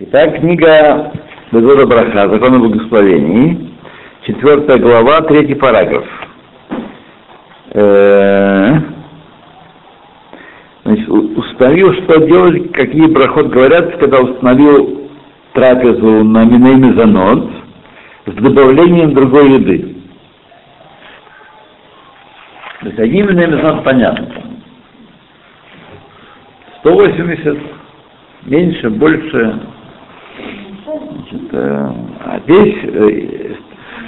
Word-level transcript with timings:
Итак, 0.00 0.36
книга 0.36 1.10
Безода 1.50 1.84
Браха, 1.84 2.28
Закон 2.28 2.54
о 2.54 2.58
благословении, 2.60 3.74
четвертая 4.24 4.78
глава, 4.78 5.22
третий 5.22 5.56
параграф. 5.56 6.06
Э, 7.72 8.74
значит, 10.84 11.08
установил, 11.08 11.94
что 11.94 12.16
делать, 12.28 12.70
какие 12.74 13.06
брахот 13.06 13.48
говорят, 13.48 13.96
когда 13.96 14.20
установил 14.20 15.10
трапезу 15.54 16.22
на 16.22 16.44
Миней 16.44 16.76
Мезонот 16.76 17.50
с 18.26 18.34
добавлением 18.34 19.14
другой 19.14 19.50
еды. 19.54 19.96
То 22.82 22.86
есть 22.86 23.00
одни 23.00 23.22
Миней 23.22 23.48
Мезонот 23.48 23.82
понятно. 23.82 24.28
180, 26.82 27.58
меньше, 28.44 28.90
больше, 28.90 29.60
Значит, 31.30 31.48
э, 31.52 31.92
а 32.24 32.40
здесь, 32.44 32.74
э, 32.84 33.54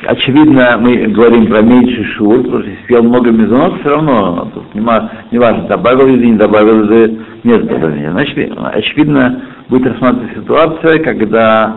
очевидно, 0.06 0.76
мы 0.78 0.96
говорим 1.08 1.48
про 1.48 1.60
меньший 1.60 2.04
шур, 2.14 2.42
потому 2.44 2.62
что 2.62 2.70
съел 2.86 3.02
много 3.02 3.30
мезонот, 3.30 3.80
все 3.80 3.90
равно, 3.90 4.50
тут 4.54 4.74
не, 4.74 5.38
важно, 5.38 5.68
добавил 5.68 6.06
еды, 6.06 6.26
не 6.26 6.36
добавил 6.36 6.84
еды, 6.84 7.18
нет 7.44 7.66
добавления. 7.66 8.12
Значит, 8.12 8.52
очевидно, 8.56 9.42
будет 9.68 9.88
рассматриваться 9.88 10.40
ситуация, 10.40 10.98
когда 11.02 11.76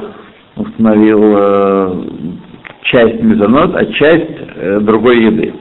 установил 0.55 1.21
э, 1.35 2.03
часть 2.83 3.21
мезонот, 3.21 3.75
а 3.75 3.85
часть 3.85 4.31
э, 4.55 4.79
другой 4.79 5.23
еды. 5.23 5.53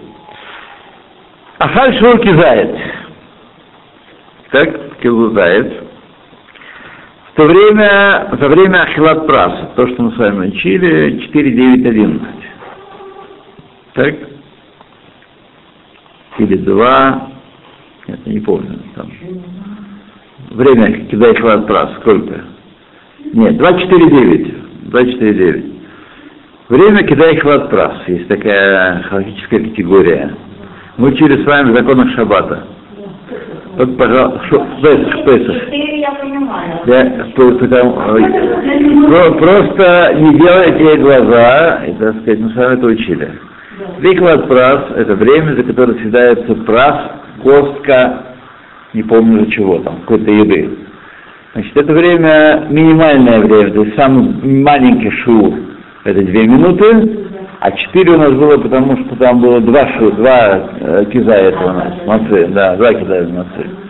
Ахаль 1.58 1.98
шур 1.98 2.18
кизает. 2.20 2.76
Так, 4.50 4.98
кизает 5.00 5.81
в 7.32 7.36
то 7.36 7.44
время, 7.44 8.36
за 8.38 8.48
время 8.48 8.82
Ахилат 8.82 9.26
Праса, 9.26 9.70
то, 9.74 9.86
что 9.88 10.02
мы 10.02 10.12
с 10.12 10.18
вами 10.18 10.48
учили, 10.48 11.18
4, 11.18 11.50
9, 11.50 11.86
11. 11.86 12.22
Так? 13.94 14.14
Или 16.38 16.56
2, 16.56 17.28
нет, 18.08 18.20
я 18.26 18.32
не 18.32 18.40
помню. 18.40 18.78
Там. 18.94 19.10
Время, 20.50 21.06
когда 21.08 21.30
Ахилат 21.30 21.66
Праса, 21.66 21.94
сколько? 22.00 22.44
Нет, 23.32 23.56
2, 23.56 23.78
4, 23.80 24.10
9. 24.10 24.90
2, 24.90 25.04
4, 25.04 25.34
9. 25.34 25.72
Время 26.72 27.02
кидай 27.02 27.36
хват 27.36 27.68
прас, 27.68 27.96
есть 28.06 28.28
такая 28.28 29.02
халахическая 29.02 29.60
категория. 29.60 30.34
Мы 30.96 31.08
учили 31.08 31.42
с 31.42 31.46
вами 31.46 31.70
в 31.70 31.76
законах 31.76 32.08
Шаббата. 32.14 32.66
Вот, 33.76 33.98
пожалуйста, 33.98 34.66
Песах, 34.82 35.24
Песах. 35.24 35.68
Что, 37.32 37.66
там, 37.68 37.92
про, 37.92 39.32
просто 39.38 40.14
не 40.14 40.38
делайте 40.38 40.96
глаза, 40.96 41.84
и, 41.86 41.92
так 41.92 42.16
сказать, 42.22 42.40
мы 42.40 42.50
с 42.50 42.54
вами 42.54 42.74
это 42.74 42.86
учили. 42.86 43.30
Виклад 43.98 44.48
прас– 44.48 44.80
это 44.96 45.14
время, 45.14 45.54
за 45.56 45.62
которое 45.62 45.94
съедается 45.94 46.54
прас, 46.54 47.10
костка, 47.42 48.22
не 48.92 49.02
помню 49.02 49.44
за 49.44 49.50
чего 49.50 49.78
там, 49.78 50.00
какой-то 50.00 50.30
еды. 50.30 50.70
Значит, 51.54 51.76
это 51.76 51.92
время, 51.92 52.66
минимальное 52.70 53.40
время, 53.40 53.72
то 53.72 53.84
есть 53.84 53.96
самый 53.96 54.62
маленький 54.62 55.10
шу– 55.10 55.54
это 56.04 56.20
две 56.20 56.46
минуты, 56.46 57.28
а 57.60 57.70
четыре 57.72 58.12
у 58.12 58.18
нас 58.18 58.32
было, 58.32 58.58
потому 58.58 58.96
что 58.96 59.16
там 59.16 59.40
было 59.40 59.60
два 59.60 59.86
шу, 59.92 60.10
два 60.12 60.70
э, 60.80 61.04
киза 61.12 61.32
это 61.32 61.64
у 61.64 61.72
нас, 61.72 61.94
мацы, 62.06 62.48
да, 62.48 62.76
два 62.76 62.92
киза 62.92 63.28
мацы. 63.28 63.81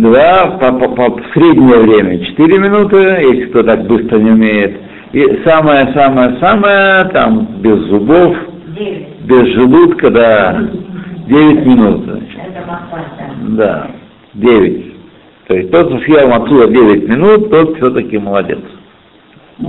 Два, 0.00 0.58
по, 0.58 0.72
по, 0.72 0.88
по 0.88 1.22
среднее 1.34 1.78
время 1.80 2.24
четыре 2.24 2.58
минуты, 2.58 2.96
если 2.96 3.46
кто 3.46 3.62
так 3.62 3.86
быстро 3.86 4.18
не 4.18 4.30
умеет. 4.30 4.80
И 5.12 5.42
самое-самое-самое, 5.44 7.04
там, 7.12 7.46
без 7.60 7.76
зубов, 7.88 8.34
без 9.24 9.46
желудка, 9.54 10.10
да, 10.10 10.62
девять 11.26 11.66
минут. 11.66 12.04
Значит. 12.04 12.40
Да, 13.56 13.90
девять. 14.32 14.90
То 15.48 15.56
есть 15.56 15.70
тот, 15.70 15.88
кто 15.88 15.98
съел 15.98 16.28
мацуя 16.28 16.68
9 16.68 17.08
минут, 17.08 17.50
тот 17.50 17.76
все-таки 17.76 18.16
молодец. 18.18 18.60
А 19.58 19.66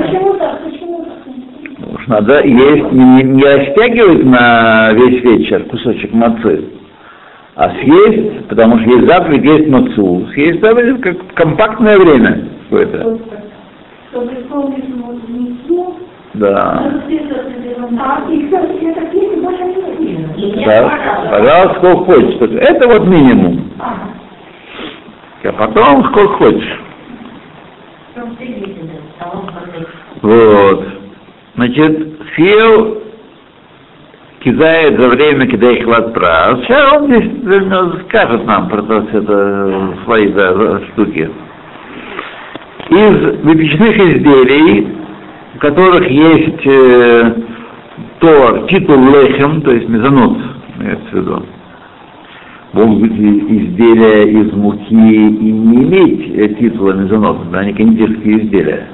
почему 0.00 0.34
так? 0.34 0.62
Почему 0.64 1.04
так? 1.04 1.94
Уж 1.94 2.06
надо 2.06 2.46
есть, 2.46 2.92
не, 2.92 3.22
не 3.22 3.42
растягивать 3.42 4.24
на 4.24 4.92
весь 4.92 5.24
вечер 5.24 5.64
кусочек 5.64 6.12
мацы, 6.12 6.64
а 7.56 7.70
съесть, 7.70 8.48
потому 8.48 8.78
что 8.80 8.90
есть 8.90 9.08
заповедь, 9.08 9.44
есть 9.44 9.68
мацу, 9.68 10.26
съесть 10.34 10.60
заповедь 10.60 11.00
как 11.02 11.34
компактное 11.34 11.98
время 11.98 12.48
какое-то. 12.64 13.18
Да. 16.34 16.78
а 16.78 16.90
да. 20.50 21.30
Пожалуйста, 21.30 21.74
сколько 21.78 22.04
хочешь. 22.04 22.34
Это 22.60 22.88
вот 22.88 23.06
минимум. 23.06 23.70
А 25.44 25.52
потом 25.52 26.04
сколько 26.06 26.32
хочешь. 26.34 26.80
Покрыть. 28.14 29.88
Вот. 30.22 30.88
Значит, 31.54 32.20
съел, 32.34 33.03
кидает 34.44 35.00
за 35.00 35.08
время, 35.08 35.48
когда 35.48 35.70
их 35.70 35.86
прав. 36.12 36.60
Сейчас 36.64 36.92
он 36.92 37.06
здесь 37.06 37.30
э, 37.46 37.92
скажет 38.08 38.44
нам 38.44 38.68
про 38.68 38.82
то, 38.82 39.08
что 39.08 39.18
это 39.18 39.94
свои 40.04 40.28
да, 40.28 40.80
штуки. 40.92 41.30
Из 42.90 43.42
выпечных 43.42 43.96
изделий, 43.96 44.88
в 45.54 45.58
которых 45.58 46.08
есть 46.10 46.66
э, 46.66 47.34
то 48.20 48.66
титул 48.68 49.08
лехем, 49.08 49.62
то 49.62 49.72
есть 49.72 49.88
мезонот, 49.88 50.36
имеется 50.78 51.08
в 51.10 51.14
виду, 51.14 51.46
могут 52.74 53.00
быть 53.00 53.12
изделия 53.12 54.24
из 54.24 54.52
муки 54.52 54.92
и 54.92 55.52
не 55.52 55.84
иметь 55.84 56.36
э, 56.36 56.48
титула 56.60 56.92
мезонот, 56.92 57.50
да, 57.50 57.60
они 57.60 57.72
кондитерские 57.72 58.44
изделия. 58.44 58.88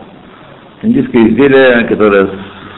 Кондитерское 0.81 1.29
изделие, 1.29 1.85
которое 1.89 2.29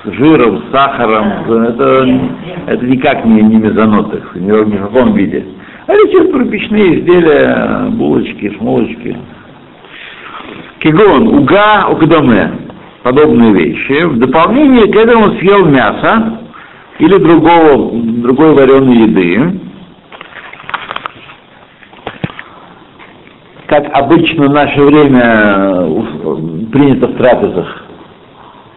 с 0.05 0.13
жиром, 0.13 0.63
с 0.63 0.73
сахаром, 0.73 1.53
это, 1.63 2.21
это 2.67 2.85
никак 2.85 3.25
не, 3.25 3.41
не 3.43 3.57
мезонот, 3.57 4.15
их, 4.15 4.35
ни, 4.35 4.51
ни 4.51 4.77
в 4.77 4.89
каком 4.89 5.15
виде. 5.15 5.47
А 5.87 5.93
это 5.93 6.09
чисто 6.11 6.33
пропечные 6.33 7.01
изделия, 7.01 7.89
булочки, 7.91 8.53
шмолочки. 8.57 9.17
Кигон, 10.81 11.29
уга, 11.29 11.89
укдаме, 11.89 12.53
подобные 13.05 13.53
вещи. 13.53 14.05
В 14.05 14.19
дополнение 14.19 14.93
к 14.93 14.97
этому 14.97 15.39
съел 15.39 15.67
мясо 15.67 16.39
или 16.99 17.17
другого, 17.19 17.93
другой 17.93 18.55
вареной 18.55 18.97
еды, 18.97 19.61
как 23.67 23.87
обычно 23.97 24.49
в 24.49 24.53
наше 24.53 24.83
время 24.83 25.87
принято 26.73 27.07
в 27.07 27.17
трапезах. 27.17 27.85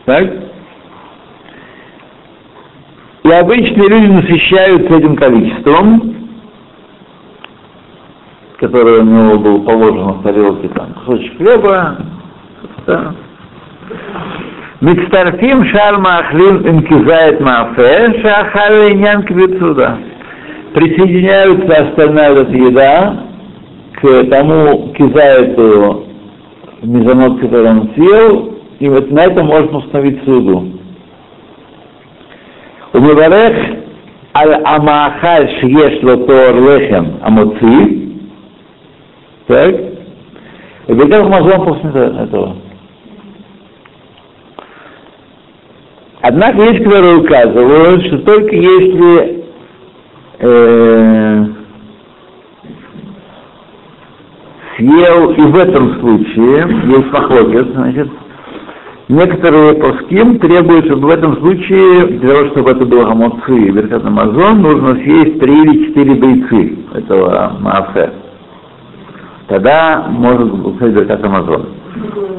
Так? 0.06 0.45
И 3.26 3.32
обычные 3.32 3.90
люди 3.90 4.06
насыщаются 4.06 4.98
этим 4.98 5.16
количеством, 5.16 6.16
которое 8.60 9.02
у 9.02 9.04
него 9.04 9.40
было 9.40 9.60
положено 9.64 10.14
в 10.14 10.22
тарелке, 10.22 10.68
там, 10.68 10.94
кусочек 10.94 11.36
хлеба, 11.38 11.98
да. 12.86 13.16
Мицтарфим 14.80 15.66
шарма 15.66 16.20
ахлим 16.20 16.68
инкизает 16.68 17.40
мафе, 17.40 18.14
шахали 18.22 18.94
нян 18.94 19.24
квицуда. 19.24 19.98
Присоединяются 20.76 21.88
остальная 21.88 22.32
эта 22.32 22.52
еда 22.52 23.24
к 23.94 24.24
тому 24.26 24.94
кизаету 24.94 26.06
мезонот, 26.84 27.40
который 27.40 27.72
он 27.72 27.90
съел, 27.96 28.54
и 28.78 28.88
вот 28.88 29.10
на 29.10 29.24
этом 29.24 29.48
можно 29.48 29.80
установить 29.80 30.24
суду. 30.26 30.76
Умиварех 32.96 33.56
аль 34.34 34.54
амахаль 34.64 35.50
шиеш 35.60 36.02
лотор 36.02 36.56
лехем 36.56 37.20
амоци. 37.24 38.16
Так. 39.48 39.76
И 40.88 40.94
бегал 40.94 41.28
мазон 41.28 41.66
после 41.66 41.90
этого. 41.90 42.56
Однако 46.22 46.62
есть, 46.62 46.86
которые 46.86 47.18
указывают, 47.18 48.06
что 48.06 48.18
только 48.20 48.56
если 48.56 49.44
э, 50.40 51.46
съел 54.78 55.32
и 55.32 55.42
в 55.42 55.58
этом 55.58 56.00
случае, 56.00 56.96
есть 56.96 57.12
похлопец, 57.12 57.68
значит, 57.74 58.08
некоторые 59.08 59.76
паским 59.76 60.40
требуют, 60.40 60.86
чтобы 60.86 61.08
в 61.08 61.12
этом 61.12 61.38
случае, 61.38 62.08
для 62.20 62.30
того, 62.30 62.48
чтобы 62.50 62.72
это 62.72 62.86
было 62.86 63.06
хамоци 63.06 63.56
и 63.56 63.72
беркат 63.72 64.06
Амазон, 64.06 64.62
нужно 64.62 64.96
съесть 64.96 65.40
три 65.40 65.62
или 65.62 65.86
четыре 65.88 66.16
бойцы 66.16 66.78
этого 66.94 67.58
маафе. 67.60 68.12
тогда 69.48 70.06
может 70.10 70.52
быть 70.52 70.94
Беркат 70.94 71.24
Амазон. 71.24 71.68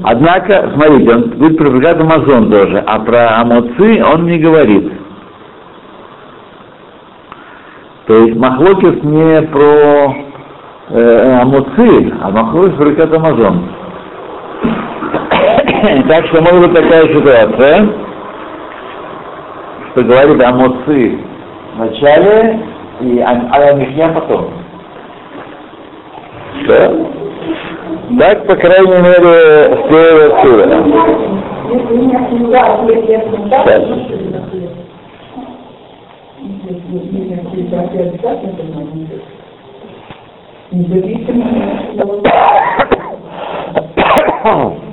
Однако, 0.03 0.73
смотрите, 0.75 1.15
он 1.15 1.23
будет 1.31 1.57
про 1.57 1.71
Беркат 1.71 2.01
Амазон 2.01 2.51
тоже, 2.51 2.83
а 2.87 2.99
про 3.01 3.41
Амоци 3.41 4.03
он 4.05 4.27
не 4.27 4.39
говорит. 4.39 4.93
То 8.07 8.15
есть 8.19 8.37
Махлокис 8.37 9.03
не 9.03 9.43
про 9.43 10.17
э, 10.91 11.41
Амоци, 11.43 12.13
а 12.23 12.31
Махлокис 12.31 12.77
про 12.77 12.85
Беркат 12.87 13.15
Амазон. 13.15 13.63
Так 16.09 16.27
что 16.27 16.43
может 16.43 16.63
быть 16.63 16.75
такая 16.75 17.07
ситуация, 17.15 17.89
что 19.91 20.03
говорит 20.03 20.43
Амоци 20.43 21.19
в 21.75 21.79
начале 21.79 22.61
и 23.01 23.21
Амихья 23.21 24.09
потом. 24.09 24.51
Да? 26.67 26.93
Так, 28.19 28.47
по 28.47 28.55
крайней 28.57 29.03
мере, 29.03 29.79
следует 29.89 30.33
отсюда. 30.33 30.85
Сейчас. 44.43 44.86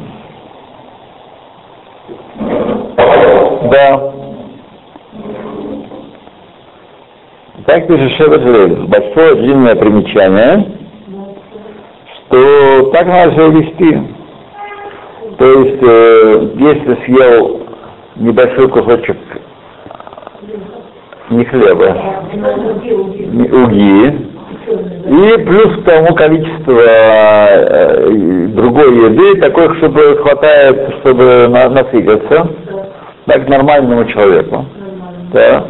Да. 3.71 4.13
Так 7.65 7.87
пишет 7.87 8.11
Шебет 8.17 8.89
Большое 8.89 9.35
длинное 9.35 9.75
примечание, 9.75 10.71
что 12.27 12.91
так 12.91 13.07
надо 13.07 13.31
себя 13.31 13.47
вести. 13.47 14.01
То 15.37 15.45
есть, 15.45 15.83
э, 15.83 16.49
если 16.57 17.05
съел 17.05 17.61
небольшой 18.15 18.69
кусочек 18.69 19.17
не 21.29 21.45
хлеба, 21.45 22.23
не 22.33 23.49
уги, 23.49 24.32
и 24.65 25.37
плюс 25.45 25.77
к 25.77 25.83
тому 25.83 26.15
количество 26.15 26.81
э, 26.81 28.07
другой 28.49 28.95
еды, 28.95 29.41
такой, 29.41 29.75
чтобы 29.77 30.17
хватает, 30.17 30.95
чтобы 30.99 31.47
на, 31.49 31.69
насытиться, 31.69 32.47
так 33.25 33.47
нормальному 33.49 34.05
человеку. 34.05 34.65
Да. 35.33 35.65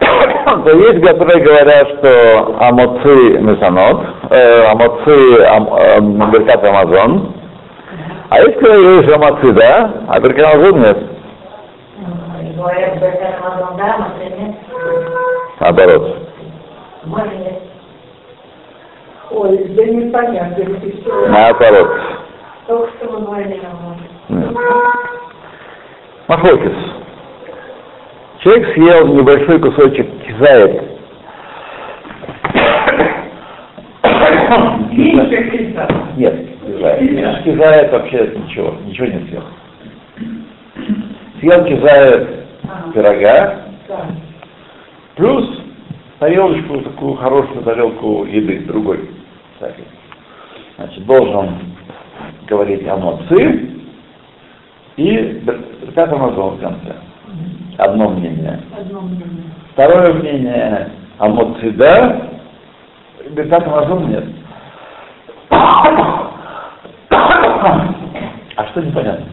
То 0.64 0.70
есть, 0.70 1.06
которые 1.06 1.42
говорят, 1.42 1.88
что 1.98 2.56
амоци 2.60 3.38
месанот, 3.40 4.04
э, 4.30 4.64
амоци 4.66 5.44
ам, 5.46 5.68
э, 5.74 6.30
беркат 6.30 6.64
амазон, 6.64 7.34
а 8.28 8.40
есть, 8.40 8.60
говорят, 8.60 9.04
что 9.04 9.14
амоци 9.14 9.52
да, 9.52 9.92
а 10.08 10.20
беркат 10.20 10.54
амазон 10.54 10.80
нет. 10.82 10.98
Говорят, 12.54 12.94
беркат 13.00 13.34
амазон 13.40 13.76
да, 13.78 13.94
амоци 13.94 14.34
нет. 14.38 14.56
Наоборот. 15.60 16.31
Нет. 17.04 17.62
Ой, 19.30 19.58
да 19.68 19.84
непонятно. 19.84 20.64
Наоборот. 21.28 22.00
Только 22.66 22.90
что 22.96 23.16
амоци. 23.16 23.58
Махлокис. 26.28 26.72
Человек 28.40 28.74
съел 28.74 29.06
небольшой 29.08 29.58
кусочек 29.60 30.06
кизает. 30.26 30.82
Нет, 34.92 35.30
кизает. 36.66 37.44
Кизает 37.44 37.92
вообще 37.92 38.32
ничего, 38.36 38.74
ничего 38.84 39.06
не 39.06 39.28
съел. 39.28 39.42
Съел 41.40 41.64
кизает 41.64 42.46
пирога, 42.94 43.62
плюс 45.16 45.61
тарелочку, 46.22 46.80
такую 46.82 47.14
хорошую 47.16 47.62
тарелку 47.64 48.24
еды, 48.26 48.60
другой. 48.60 49.10
Значит, 50.76 51.04
должен 51.04 51.74
говорить 52.46 52.82
эмоции 52.84 53.70
и 54.96 55.42
Беркат 55.82 56.12
Амазон 56.12 56.56
в 56.56 56.60
конце. 56.60 56.94
Одно 57.76 58.10
мнение. 58.10 58.60
Одно 58.78 59.00
мнение. 59.00 59.44
Второе 59.72 60.12
мнение 60.12 60.90
эмоции 61.18 61.70
да, 61.70 62.22
Беркат 63.30 63.66
Амазон 63.66 64.08
нет. 64.08 64.24
А 68.54 68.66
что 68.66 68.82
непонятно? 68.82 69.31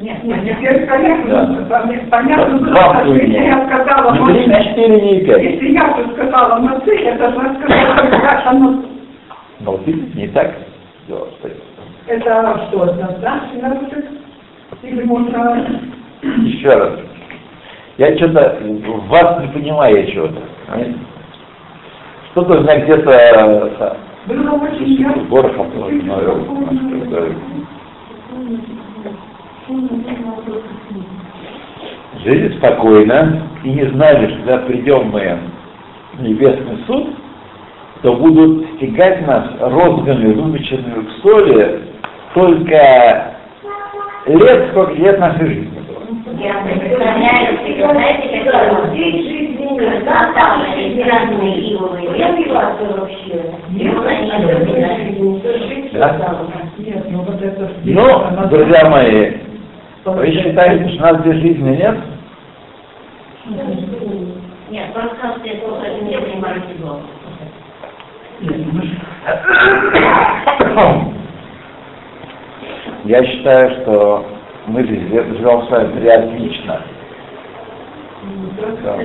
Нет, 0.00 0.24
нет, 0.24 0.44
теперь 0.44 0.86
понятно, 0.86 1.66
Да. 1.68 1.86
понятно, 2.10 2.58
Два 2.58 3.00
что 3.04 3.14
я 3.14 3.66
сказала, 3.66 4.14
Не 4.14 4.32
три, 4.34 4.46
не 4.46 4.64
четыре, 4.64 5.00
не 5.00 5.20
пять. 5.26 5.42
если 5.42 5.72
я 5.72 5.94
сказала 6.14 6.58
ноцы, 6.58 6.94
я 7.04 7.14
должна 7.18 7.54
сказать, 7.56 8.10
как 8.22 8.46
оно, 8.46 8.82
Но 9.60 9.78
не 10.14 10.28
так 10.28 10.54
стоит. 11.38 11.62
это 12.06 12.66
что, 12.68 12.82
однозначно 12.84 13.68
будет? 13.74 14.04
Или 14.82 15.02
можно, 15.04 15.66
Еще 16.22 16.68
раз. 16.70 16.92
Я 17.98 18.16
что-то 18.16 18.58
вас 19.08 19.42
не 19.42 19.48
понимаю 19.48 19.96
я 19.96 20.06
чего-то. 20.06 20.40
Что-то 22.32 22.58
у 22.58 22.62
меня 22.62 22.80
где-то 22.80 23.10
было 24.26 24.52
очень 24.52 24.86
ясно. 25.00 25.22
город. 25.24 25.52
Жили 32.24 32.56
спокойно 32.58 33.48
и 33.62 33.70
не 33.70 33.84
знали, 33.90 34.26
что 34.26 34.36
когда 34.38 34.58
придем 34.58 35.10
мы 35.10 35.38
в 36.14 36.22
небесный 36.22 36.78
суд, 36.86 37.08
то 38.02 38.14
будут 38.14 38.66
стекать 38.76 39.26
нас 39.26 39.44
розгами, 39.60 40.32
вымоченными 40.32 41.06
в 41.06 41.12
соли, 41.22 41.82
только 42.34 43.36
лет, 44.26 44.68
сколько 44.70 44.92
лет 44.94 45.18
нашей 45.18 45.46
жизни 45.46 45.78
было. 45.86 46.02
Я 46.38 46.62
представляю 46.62 47.58
себе, 47.64 47.88
знаете. 47.90 48.30
Да? 55.92 56.46
Нет, 56.78 57.04
ну 57.10 57.18
вот 57.22 57.42
это... 57.42 57.70
Ну, 57.84 58.48
друзья 58.48 58.88
мои, 58.88 59.32
вы 60.04 60.32
считаете, 60.32 60.88
что 60.94 60.98
у 60.98 61.12
нас 61.12 61.20
здесь 61.20 61.36
жизни 61.36 61.76
нет? 61.76 61.96
Нет, 64.70 64.92
просто 64.92 65.40
это 65.44 65.66
уже 65.72 66.00
не 66.02 66.16
понимаете 66.16 66.74
дома. 66.78 67.02
Я 73.04 73.24
считаю, 73.24 73.82
что 73.82 74.24
мы 74.66 74.84
живем 74.86 75.66
с 75.66 75.70
вами. 75.70 76.10
Да. 78.82 78.98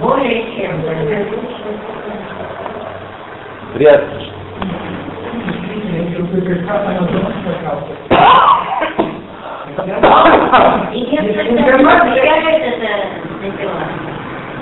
Более 0.00 0.42
чем. 0.56 0.82
Приятно. 3.74 4.20
И 10.92 10.98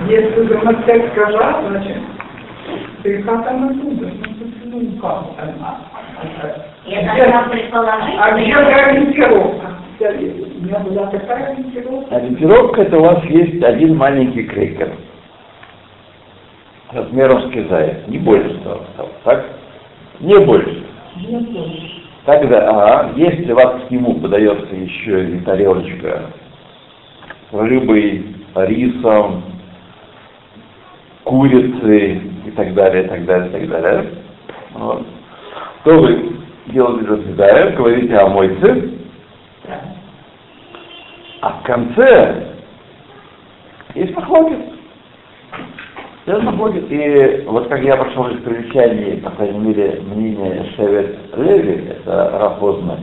если 0.09 0.49
так 0.87 1.13
сказал, 1.13 1.63
значит, 1.69 1.97
ты 3.03 3.23
как 3.23 3.47
оно 3.47 3.69
будет? 3.69 4.13
Ну, 4.65 5.01
как? 5.01 5.25
Я 6.87 7.17
должна 7.17 7.43
предположить, 7.49 8.17
А 8.21 8.33
где 8.33 8.55
ориентировка? 8.55 9.67
У 10.01 10.65
меня 10.65 10.79
была 10.81 11.07
такая 11.07 11.53
ориентировка. 11.53 12.17
Ориентировка 12.17 12.83
это 12.83 12.99
у 12.99 13.05
вас 13.05 13.25
есть 13.27 13.63
один 13.63 13.97
маленький 13.97 14.45
крекер. 14.45 14.91
Размером 16.93 17.43
с 17.43 17.53
кизая. 17.53 18.03
Не 18.09 18.19
больше 18.19 18.59
того, 18.59 18.81
так? 19.25 19.45
Не 20.21 20.39
больше. 20.39 20.84
Тогда, 22.25 22.69
а, 22.71 23.13
если 23.17 23.53
вас 23.53 23.83
к 23.87 23.91
нему 23.91 24.15
подается 24.15 24.75
еще 24.75 25.31
и 25.31 25.41
тарелочка 25.41 26.31
с 27.51 27.55
рыбой, 27.55 28.35
рисом, 28.55 29.45
курицей 31.25 32.23
и 32.47 32.51
так 32.53 32.75
далее, 32.75 33.05
и 33.05 33.09
так 33.09 33.25
далее, 33.27 33.49
и 33.49 33.53
так 33.53 33.69
далее, 33.69 34.11
вот, 34.73 35.07
то 35.85 35.99
вы 35.99 36.37
делаете 36.67 37.07
разъедаем, 37.07 37.77
говорите 37.77 38.17
о 38.17 38.29
мойце, 38.29 38.91
а 41.43 41.51
в 41.51 41.63
конце 41.65 42.55
есть 43.95 44.15
махлокис. 44.17 44.74
Все 46.25 46.39
находит, 46.39 46.87
и 46.89 47.45
вот 47.47 47.69
как 47.69 47.83
я 47.83 47.97
пошел 47.99 48.29
из 48.29 48.41
примечаний, 48.41 49.21
по 49.21 49.31
крайней 49.33 49.59
мере, 49.59 50.01
мнение 50.01 50.65
Шевет 50.75 51.19
Леви, 51.37 51.87
это 51.91 52.39
Рафозна, 52.41 52.99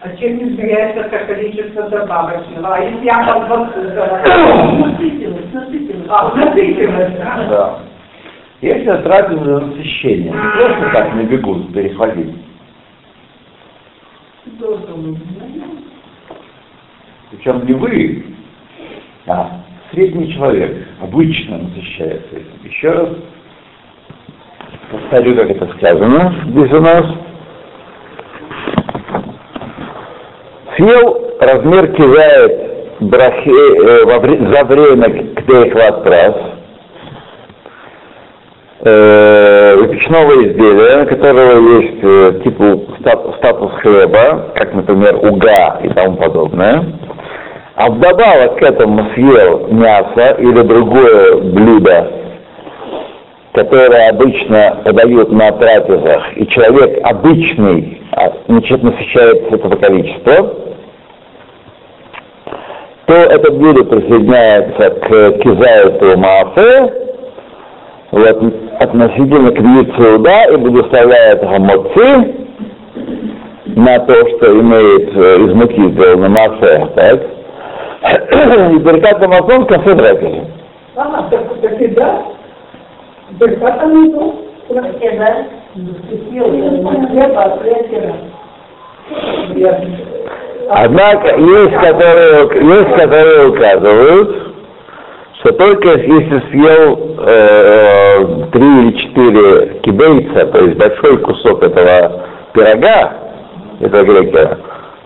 А 0.00 0.08
чем 0.16 0.38
не 0.38 0.50
измеряется 0.50 1.08
как 1.08 1.28
количество 1.28 1.88
добавочного? 1.88 2.74
А 2.74 2.80
если 2.80 3.04
я 3.04 3.24
там 3.24 3.70
Насытилась, 4.80 5.52
насытилась. 5.52 6.06
А, 6.08 6.34
насытилась, 6.34 7.12
да? 7.16 7.46
да. 7.48 7.78
Если 8.60 9.02
тратим 9.02 9.44
на 9.44 9.60
насыщение, 9.60 10.32
не 10.32 10.50
просто 10.56 10.90
так 10.92 11.14
на 11.14 11.22
бегу 11.22 11.60
перехватить. 11.72 12.34
Причем 17.30 17.64
не 17.66 17.74
вы, 17.74 18.24
а 19.28 19.60
средний 19.92 20.32
человек 20.34 20.88
обычно 21.00 21.58
насыщается 21.58 22.36
этим. 22.36 22.68
Еще 22.68 22.90
раз 22.90 23.08
повторю, 24.90 25.36
как 25.36 25.50
это 25.50 25.66
сказано 25.76 26.34
здесь 26.46 26.72
у 26.72 26.80
нас. 26.80 27.06
Съел 30.76 31.36
размер 31.40 31.92
кидает 31.92 32.74
брахе, 33.00 33.50
э, 33.50 34.04
во 34.04 34.20
за 34.20 34.64
время 34.64 35.34
Ктейхват 35.34 36.06
раз 36.06 36.34
э, 38.80 39.76
выпечного 39.76 40.32
изделия, 40.44 41.04
у 41.04 41.06
которого 41.06 41.80
есть 41.80 42.02
э, 42.02 42.40
типа 42.44 42.64
стат- 43.00 43.36
статус 43.38 43.72
хлеба, 43.80 44.52
как, 44.54 44.74
например, 44.74 45.16
уга 45.16 45.80
и 45.82 45.88
тому 45.88 46.16
подобное, 46.16 46.84
а 47.76 47.90
вдобавок 47.90 48.58
к 48.58 48.62
этому 48.62 49.10
съел 49.14 49.66
мясо 49.68 50.36
или 50.38 50.62
другое 50.62 51.36
блюдо, 51.38 52.08
которое 53.52 54.10
обычно 54.10 54.80
подают 54.84 55.32
на 55.32 55.50
трапезах, 55.52 56.36
и 56.36 56.46
человек 56.46 57.00
обычный 57.02 58.00
а, 58.12 58.32
значит, 58.46 58.82
насыщается 58.82 59.56
этого 59.56 59.76
количества, 59.76 60.54
то 63.06 63.14
это 63.14 63.52
блюдо 63.52 63.84
присоединяется 63.84 64.90
к 64.90 65.32
кизаету 65.42 66.16
мафе, 66.16 66.94
вот, 68.12 68.54
относительно 68.78 69.50
к 69.50 69.58
яйцу, 69.58 70.54
и 70.54 70.56
благословляет 70.56 71.40
хамоци 71.40 72.34
на 73.66 73.98
то, 73.98 74.14
что 74.14 74.60
имеет 74.60 75.16
э, 75.16 75.36
из 75.42 75.54
муки 75.54 75.90
сделано 75.90 76.28
мафе, 76.28 76.88
так? 76.94 77.33
И 78.04 78.78
беркат 78.78 79.22
Амазон 79.22 79.64
в 79.64 79.66
конце 79.66 79.94
трапезы. 79.94 80.44
А, 80.96 81.28
так, 81.30 81.60
так 81.60 81.80
и 81.80 81.86
да. 81.88 82.22
Беркат 83.32 83.82
Амазон. 83.82 84.34
Все, 84.66 85.18
да? 85.18 85.46
Однако 90.70 91.38
есть 91.38 91.74
которые, 91.74 92.48
есть 92.62 92.96
которые 92.96 93.48
указывают, 93.48 94.54
что 95.40 95.52
только 95.52 95.88
если 95.88 96.40
съел 96.50 97.16
э, 97.18 98.46
три 98.50 98.62
или 98.62 98.96
четыре 98.96 99.80
кибейца, 99.80 100.46
то 100.46 100.64
есть 100.64 100.78
большой 100.78 101.18
кусок 101.18 101.62
этого 101.62 102.22
пирога, 102.54 103.12
этого 103.80 104.04
грека, 104.04 104.58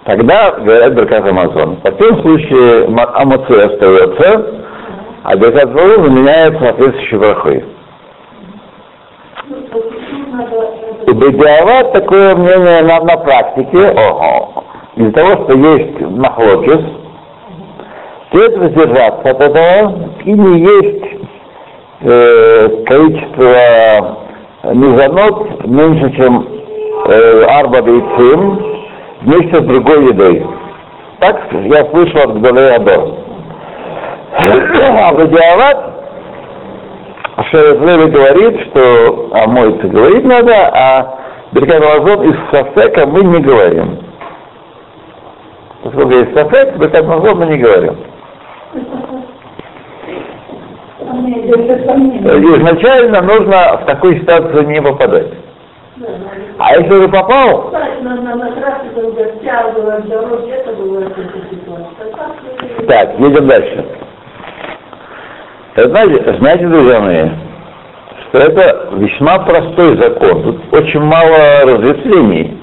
тогда 0.09 0.53
говорят 0.53 0.95
Беркат 0.95 1.29
Амазон. 1.29 1.77
В 1.77 1.81
таком 1.83 2.23
случае 2.23 2.87
амоци 2.87 3.53
остается, 3.53 4.47
а 5.23 5.37
Беркат 5.37 5.67
Амазон 5.67 6.05
заменяет 6.07 6.59
соответствующей 6.59 7.17
брахой. 7.19 7.65
И 11.07 11.13
Бедиават 11.13 11.93
такое 11.93 12.35
мнение 12.37 12.83
на, 12.85 13.01
на 13.01 13.17
практике, 13.19 13.91
ого, 13.91 14.65
из-за 14.97 15.13
того, 15.13 15.45
что 15.45 15.59
есть 15.59 16.01
махлокис, 16.01 16.81
следует 18.31 18.59
воздержаться 18.59 19.31
от 19.31 19.41
этого 19.41 20.11
и 20.25 20.33
не 20.33 20.61
есть 20.61 21.05
э, 22.01 22.85
количество 22.87 24.19
мезонот 24.73 25.67
меньше, 25.67 26.17
чем 26.17 26.49
э, 27.09 27.45
арба 27.45 27.83
бейцим 27.83 28.78
вместе 29.23 29.61
с 29.61 29.65
другой 29.65 30.09
едой. 30.09 30.47
Так 31.21 31.41
я 31.53 31.85
слышал 31.91 32.31
от 32.31 32.41
Галея 32.41 32.77
Адо. 32.77 33.15
А 34.33 35.15
Бедиават 35.15 35.99
Шерефлеви 37.51 38.11
говорит, 38.11 38.61
что 38.69 39.31
о 39.33 39.47
мойце 39.49 39.87
говорить 39.87 40.25
надо, 40.25 40.55
а 40.73 41.19
Беркат 41.53 41.81
Мазон 41.81 42.23
из 42.25 42.37
Сафека 42.51 43.07
мы 43.07 43.23
не 43.23 43.41
говорим. 43.41 43.99
Поскольку 45.83 46.11
есть 46.11 46.35
Сафек, 46.35 46.77
Беркат 46.77 47.07
Мазон 47.07 47.39
мы 47.39 47.47
не 47.47 47.59
говорим. 47.59 47.97
Изначально 52.59 53.23
нужно 53.23 53.79
в 53.83 53.87
такую 53.87 54.21
ситуацию 54.21 54.69
не 54.69 54.83
попадать. 54.83 55.33
А 56.59 56.75
если 56.77 56.93
уже 56.93 57.09
попал, 57.09 57.71
так, 62.89 63.21
едем 63.21 63.47
дальше. 63.47 63.85
Знаете, 65.77 66.39
знаете, 66.39 66.67
друзья 66.67 67.01
мои, 67.01 67.29
что 68.29 68.39
это 68.39 68.89
весьма 68.95 69.39
простой 69.39 69.97
закон. 69.99 70.43
Тут 70.43 70.75
очень 70.75 71.01
мало 71.01 71.61
разветвлений. 71.63 72.59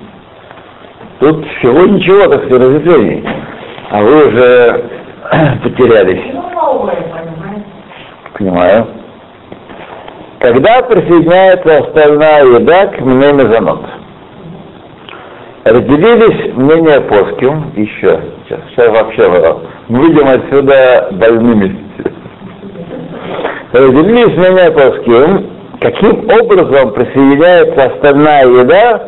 Тут 1.19 1.45
всего 1.57 1.85
ничего, 1.85 2.27
так 2.27 2.45
сказать, 2.45 2.61
разветвлений. 2.61 3.25
А 3.91 4.01
вы 4.01 4.27
уже 4.27 4.83
потерялись. 5.63 6.33
Ну? 6.33 6.43
Понимаю. 8.37 8.87
Когда 10.45 10.79
присоединяется 10.83 11.77
остальная 11.77 12.45
еда 12.45 12.85
к 12.85 12.99
мнению 13.01 13.51
занот? 13.51 13.81
Разделились 15.63 16.53
мнения 16.53 17.01
плоским 17.01 17.73
еще. 17.75 18.21
Сейчас, 18.45 18.59
сейчас 18.69 18.89
вообще 18.91 19.27
мы 19.27 19.39
мы 19.87 20.01
выйдем 20.01 20.27
отсюда 20.27 21.07
больными. 21.13 21.75
Разделились 23.73 24.37
мнения 24.37 24.69
плоским, 24.69 25.49
каким 25.81 26.29
образом 26.29 26.93
присоединяется 26.93 27.85
остальная 27.85 28.45
еда 28.45 29.03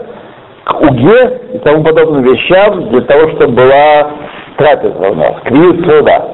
к 0.63 0.81
уге 0.81 1.39
и 1.53 1.59
тому 1.59 1.83
подобным 1.83 2.23
вещам 2.23 2.89
для 2.89 3.01
того, 3.01 3.29
чтобы 3.33 3.53
была 3.53 4.11
трапеза 4.57 5.11
у 5.11 5.13
нас, 5.13 5.35
к 5.43 5.51
суда. 5.85 6.25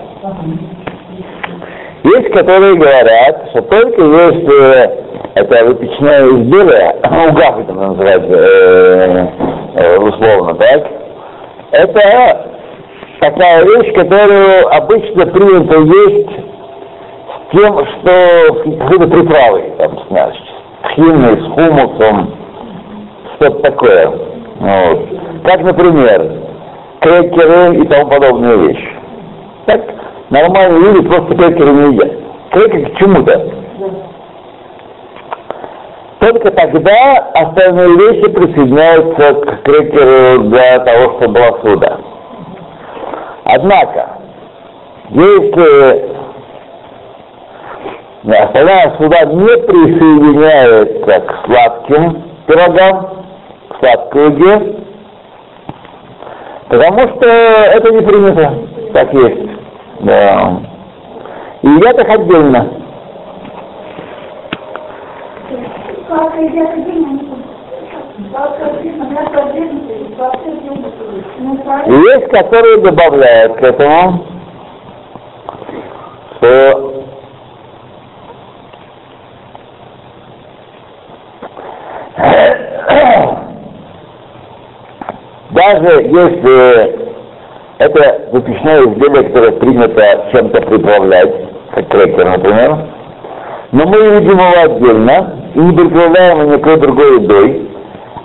Есть, 2.04 2.34
которые 2.34 2.76
говорят, 2.76 3.48
что 3.52 3.62
только 3.62 4.02
если 4.02 5.04
это 5.36 5.66
выпечное 5.66 6.28
изделие, 6.28 6.96
угав 7.30 7.60
это 7.60 7.74
называется 7.74 9.30
э, 9.76 9.98
условно, 10.00 10.56
так, 10.56 10.86
это 11.72 12.48
такая 13.22 13.64
вещь, 13.64 13.94
которую 13.96 14.76
обычно 14.76 15.26
принято 15.28 15.78
есть 15.80 16.30
с 16.30 17.58
тем, 17.58 17.86
что 17.86 18.80
какой-то 18.80 19.08
приправой, 19.08 19.72
там, 19.78 19.98
с 19.98 20.12
мясом, 20.12 20.46
с 20.84 20.96
химной, 20.96 21.42
с 21.42 21.46
хумусом, 21.54 22.34
что-то 23.36 23.60
такое. 23.62 24.12
Вот. 24.60 25.08
Как, 25.46 25.62
например, 25.62 26.32
крекеры 27.00 27.78
и 27.78 27.88
тому 27.88 28.10
подобные 28.10 28.58
вещи. 28.58 28.90
Так 29.68 30.03
нормальные 30.30 30.80
люди 30.80 31.08
просто 31.08 31.36
крекеры 31.36 31.72
не 31.72 31.94
едят. 31.94 32.12
Крекер 32.52 32.92
к 32.92 32.98
чему-то. 32.98 33.64
Только 36.20 36.52
тогда 36.52 37.18
остальные 37.34 37.98
вещи 37.98 38.30
присоединяются 38.32 39.34
к 39.34 39.64
крекеру 39.64 40.44
для 40.44 40.80
того, 40.80 41.18
чтобы 41.18 41.34
была 41.34 41.52
суда. 41.62 41.98
Однако, 43.44 44.10
если 45.10 46.14
остальная 48.26 48.96
суда 48.98 49.26
не 49.26 49.58
присоединяется 49.68 51.20
к 51.20 51.46
сладким 51.46 52.24
пирогам, 52.48 53.26
к 53.68 53.80
сладкой 53.80 54.26
еде, 54.28 54.76
потому 56.70 57.00
что 57.00 57.28
это 57.28 57.92
не 57.92 58.02
принято, 58.02 58.54
так 58.94 59.14
есть. 59.14 59.53
Да. 60.04 60.62
И 61.62 61.68
едят 61.68 62.00
их 62.00 62.10
отдельно. 62.10 62.70
Есть, 71.86 72.28
которые 72.28 72.78
добавляют 72.82 73.56
к 73.56 73.64
этому, 73.64 74.26
что 76.38 76.94
даже 85.52 86.04
если 86.04 87.03
это 87.80 88.30
выпечное 88.32 88.82
изделие, 88.82 89.24
которое 89.24 89.52
принято 89.54 90.26
чем-то 90.32 90.62
приправлять, 90.62 91.34
как 91.74 91.88
крекер, 91.88 92.30
например, 92.30 92.78
но 93.72 93.86
мы 93.88 93.98
едим 93.98 94.38
его 94.38 94.64
отдельно 94.64 95.34
и 95.56 95.60
не 95.60 95.76
приправляем 95.76 96.42
его 96.42 96.54
никакой 96.54 96.78
другой 96.78 97.22
едой, 97.22 97.70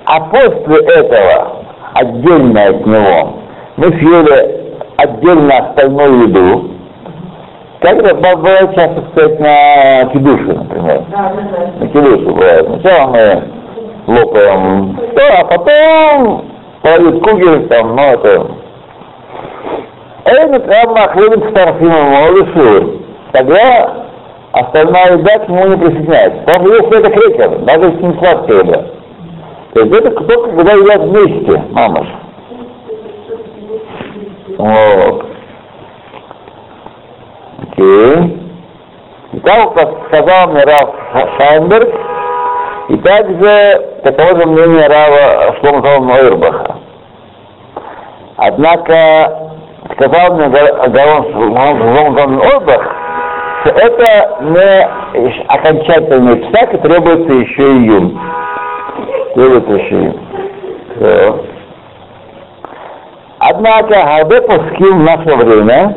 а 0.05 0.21
после 0.21 0.78
этого, 0.85 1.64
отдельно 1.95 2.64
от 2.64 2.87
него, 2.87 3.33
мы 3.76 3.87
съели 3.87 4.69
отдельно 4.97 5.57
остальную 5.57 6.28
еду, 6.28 6.71
как 7.81 7.95
это 7.95 8.14
бывает 8.14 8.75
часто, 8.75 9.02
кстати, 9.02 9.40
на 9.40 10.11
кидуше, 10.12 10.52
например. 10.52 11.05
Да, 11.11 11.33
да, 11.33 11.43
да. 11.52 11.85
На 11.85 11.87
кидуше 11.88 12.25
бывает. 12.25 12.67
Сначала 12.67 13.07
мы 13.07 13.43
лопаем 14.17 14.99
то, 15.14 15.23
а 15.38 15.45
потом 15.45 16.45
половит 16.83 17.23
кугель, 17.23 17.69
там, 17.69 17.95
ну 17.95 18.02
это... 18.02 18.47
Это 20.28 20.61
прямо 20.61 20.92
махлебит 20.92 21.49
старфимом 21.50 22.11
молодыши. 22.11 23.00
Тогда 23.32 24.04
остальная 24.52 25.16
еда 25.16 25.38
к 25.38 25.49
нему 25.49 25.68
не 25.68 25.76
присоединяется. 25.78 26.42
Потому 26.44 26.66
что 26.66 26.75
если 26.75 26.99
это 26.99 27.11
крекер, 27.11 27.58
даже 27.61 27.85
если 27.87 28.04
не 28.04 28.18
сладкая 28.18 28.58
еда. 28.58 28.85
То 29.73 29.80
есть 29.80 29.94
это 29.94 30.11
только 30.11 30.50
когда 30.50 30.73
едят 30.73 31.00
вместе, 31.00 31.64
мама 31.70 32.04
ж. 32.04 32.08
Вот. 34.58 35.26
Окей. 37.62 38.38
И 39.32 39.40
так, 39.40 39.75
как 39.75 39.90
сказал 40.08 40.49
мне 40.49 40.62
Раф 40.64 40.90
Шайнберг, 41.38 41.94
и 42.88 42.97
также 42.99 44.00
такого 44.02 44.40
же 44.40 44.47
мнения 44.47 44.88
Рава 44.88 45.56
Шлома 45.61 46.14
Ойрбаха. 46.14 46.76
Однако 48.37 49.48
сказал 49.99 50.37
мне 50.37 50.49
Галон 50.49 52.40
Ойрбах, 52.40 52.95
что 53.61 53.71
это 53.71 54.37
не 54.43 55.45
окончательный 55.49 56.37
псак, 56.37 56.75
и 56.75 56.78
требуется 56.78 57.33
еще 57.33 57.62
июнь. 57.62 58.19
Требуется 59.35 59.73
еще 59.73 59.95
июнь. 59.97 60.21
Все. 60.97 61.45
Однако 63.40 63.88
Гаде 63.88 64.43
Паским 64.43 65.00
в 65.00 65.05
наше 65.05 65.37
время 65.37 65.97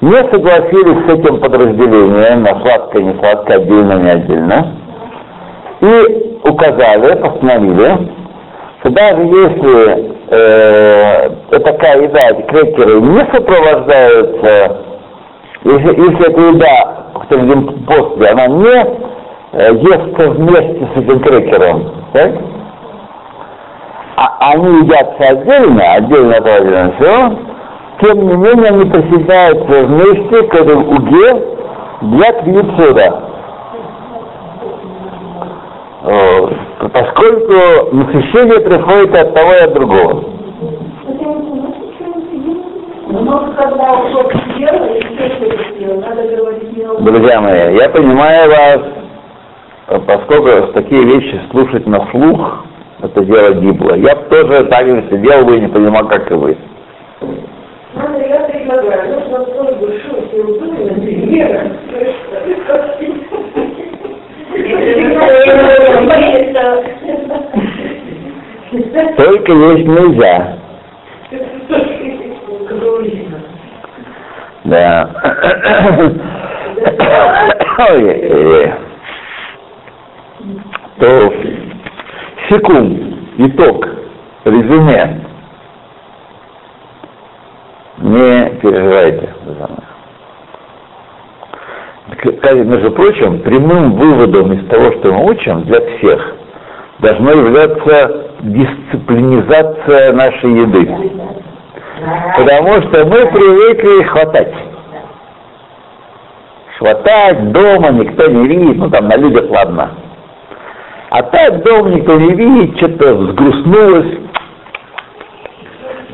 не 0.00 0.16
согласились 0.30 1.06
с 1.06 1.12
этим 1.12 1.40
подразделением 1.40 2.42
на 2.42 2.60
сладкое 2.60 3.02
и 3.02 3.04
несладкое, 3.06 3.56
отдельно 3.56 3.92
не 3.94 4.10
отдельно, 4.10 4.76
и 5.80 6.38
указали, 6.44 7.16
постановили, 7.16 8.08
что 8.80 8.90
даже 8.90 9.22
если 9.22 10.13
э, 10.34 11.58
такая 11.58 12.02
еда, 12.02 12.30
эти 12.30 12.42
крекеры 12.42 13.00
не 13.00 13.20
сопровождаются, 13.32 14.76
если, 15.64 16.00
если 16.00 16.30
эта 16.30 16.40
еда, 16.40 17.04
которую 17.20 17.48
едим 17.48 17.84
после, 17.86 18.28
она 18.28 18.46
не 18.46 18.86
э, 19.52 19.72
естся 19.74 20.30
вместе 20.30 20.88
с 20.94 20.98
этим 20.98 21.20
крекером, 21.20 21.92
так? 22.12 22.32
а 24.16 24.52
они 24.52 24.80
едятся 24.82 25.28
отдельно, 25.28 25.92
отдельно 25.92 26.36
от 26.36 26.46
отдельно 26.46 26.92
все, 26.98 27.38
тем 28.00 28.28
не 28.28 28.36
менее 28.36 28.68
они 28.68 28.90
присоединяются 28.90 29.86
вместе 29.86 30.42
к 30.48 30.54
этой 30.54 30.76
уге 30.76 31.42
для 32.02 32.32
квицуда. 32.32 33.33
Поскольку 36.04 37.94
насыщение 37.96 38.60
приходит 38.60 39.16
от 39.16 39.34
того 39.34 39.54
и 39.54 39.58
от 39.60 39.72
другого. 39.72 40.24
Друзья 47.00 47.40
мои, 47.40 47.76
я 47.76 47.88
понимаю 47.88 48.50
вас, 48.50 48.80
поскольку 50.06 50.72
такие 50.74 51.04
вещи 51.04 51.40
слушать 51.50 51.86
на 51.86 52.06
слух, 52.10 52.66
это 53.00 53.24
дело 53.24 53.54
гибло. 53.54 53.94
Я 53.94 54.14
тоже 54.14 54.64
так 54.64 54.86
же 54.86 55.04
сидел 55.10 55.46
бы 55.46 55.56
и 55.56 55.60
не 55.62 55.68
понимал, 55.68 56.06
как 56.06 56.30
и 56.30 56.34
вы. 56.34 56.58
Надо, 57.94 58.18
Только 69.16 69.52
есть 69.52 69.86
нельзя. 69.86 70.58
Да. 74.64 75.10
Э, 77.76 78.72
То 81.00 81.32
секунд, 82.48 83.00
итог, 83.38 83.88
резюме. 84.44 85.20
Не 87.98 88.50
переживайте 88.60 89.28
за 89.44 89.60
нас. 89.60 89.93
Между 92.06 92.90
прочим, 92.90 93.40
прямым 93.40 93.92
выводом 93.92 94.52
из 94.52 94.68
того, 94.68 94.92
что 94.92 95.12
мы 95.12 95.32
учим, 95.32 95.62
для 95.62 95.80
всех, 95.80 96.34
должно 96.98 97.30
являться 97.30 98.26
дисциплинизация 98.40 100.12
нашей 100.12 100.52
еды. 100.52 100.86
Потому 102.36 102.82
что 102.82 103.06
мы 103.06 103.26
привыкли 103.26 104.02
хватать. 104.04 104.52
Хватать 106.78 107.52
дома, 107.52 107.90
никто 107.92 108.26
не 108.26 108.48
видит, 108.48 108.76
ну 108.76 108.90
там 108.90 109.08
на 109.08 109.16
людях 109.16 109.48
ладно. 109.48 109.92
А 111.08 111.22
так 111.22 111.62
дома 111.62 111.88
никто 111.88 112.18
не 112.18 112.34
видит, 112.34 112.76
что-то 112.76 113.14
взгрустнулось, 113.14 114.18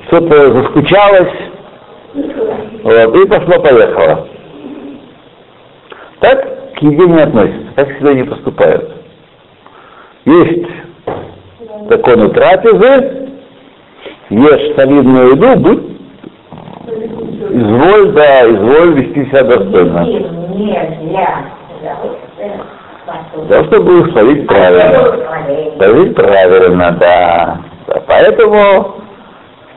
что-то 0.06 0.52
заскучалось, 0.54 1.32
вот, 2.82 3.16
и 3.16 3.28
пошло-поехало. 3.28 4.29
Так 6.20 6.74
к 6.74 6.82
еде 6.82 7.06
не 7.06 7.20
относятся, 7.20 7.72
так 7.76 7.88
всегда 7.90 8.14
не 8.14 8.24
поступают. 8.24 8.90
Есть 10.26 10.68
законы 11.88 12.28
трапезы, 12.28 13.30
ешь 14.28 14.76
солидную 14.76 15.30
еду, 15.30 15.56
будь 15.56 15.90
изволь, 17.50 18.12
да, 18.12 18.50
изволь 18.50 19.00
вести 19.00 19.26
себя 19.26 19.44
достойно. 19.44 20.04
Нельзя. 20.54 21.44
Да, 23.48 23.64
чтобы 23.64 24.10
словить 24.12 24.46
правильно. 24.46 25.76
Словить 25.78 26.14
правильно, 26.14 26.96
да. 27.00 27.58
да. 27.86 28.02
Поэтому, 28.06 28.94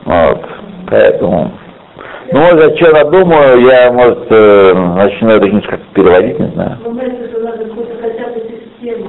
вот, 0.04 0.40
поэтому. 0.88 1.50
Ну, 2.32 2.40
может, 2.40 2.60
я 2.60 2.76
что 2.76 2.92
надумаю, 2.92 3.60
я, 3.60 3.92
может, 3.92 4.26
э, 4.30 4.72
начну 4.74 5.30
это 5.30 5.46
немножко 5.46 5.72
как 5.72 5.80
переводить, 5.94 6.38
не 6.38 6.48
знаю. 6.48 6.78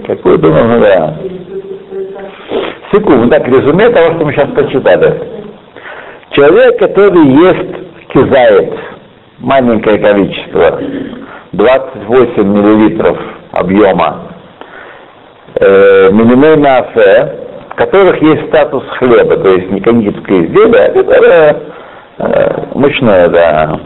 Какую 0.06 0.38
думаю, 0.39 0.65
ну 0.65 0.80
да. 0.80 1.15
Секунду, 2.91 3.30
так, 3.30 3.47
резюме 3.47 3.89
того, 3.89 4.15
что 4.15 4.25
мы 4.25 4.34
сейчас 4.34 4.49
прочитали. 4.51 5.21
Человек, 6.32 6.78
который 6.80 7.25
ест 7.25 7.78
кизает, 8.13 8.73
маленькое 9.39 9.97
количество, 9.99 10.80
28 11.54 12.43
миллилитров 12.43 13.17
объема, 13.51 14.32
э, 15.56 16.10
мафе, 16.12 17.36
в 17.69 17.75
которых 17.75 18.21
есть 18.21 18.47
статус 18.47 18.84
хлеба, 18.97 19.38
то 19.38 19.49
есть 19.49 19.71
не 19.71 19.80
кондитерское 19.80 20.45
изделие, 20.45 20.86
а 20.86 20.91
которое 20.91 21.56
э, 22.17 22.63
мучное, 22.73 23.28
да. 23.30 23.80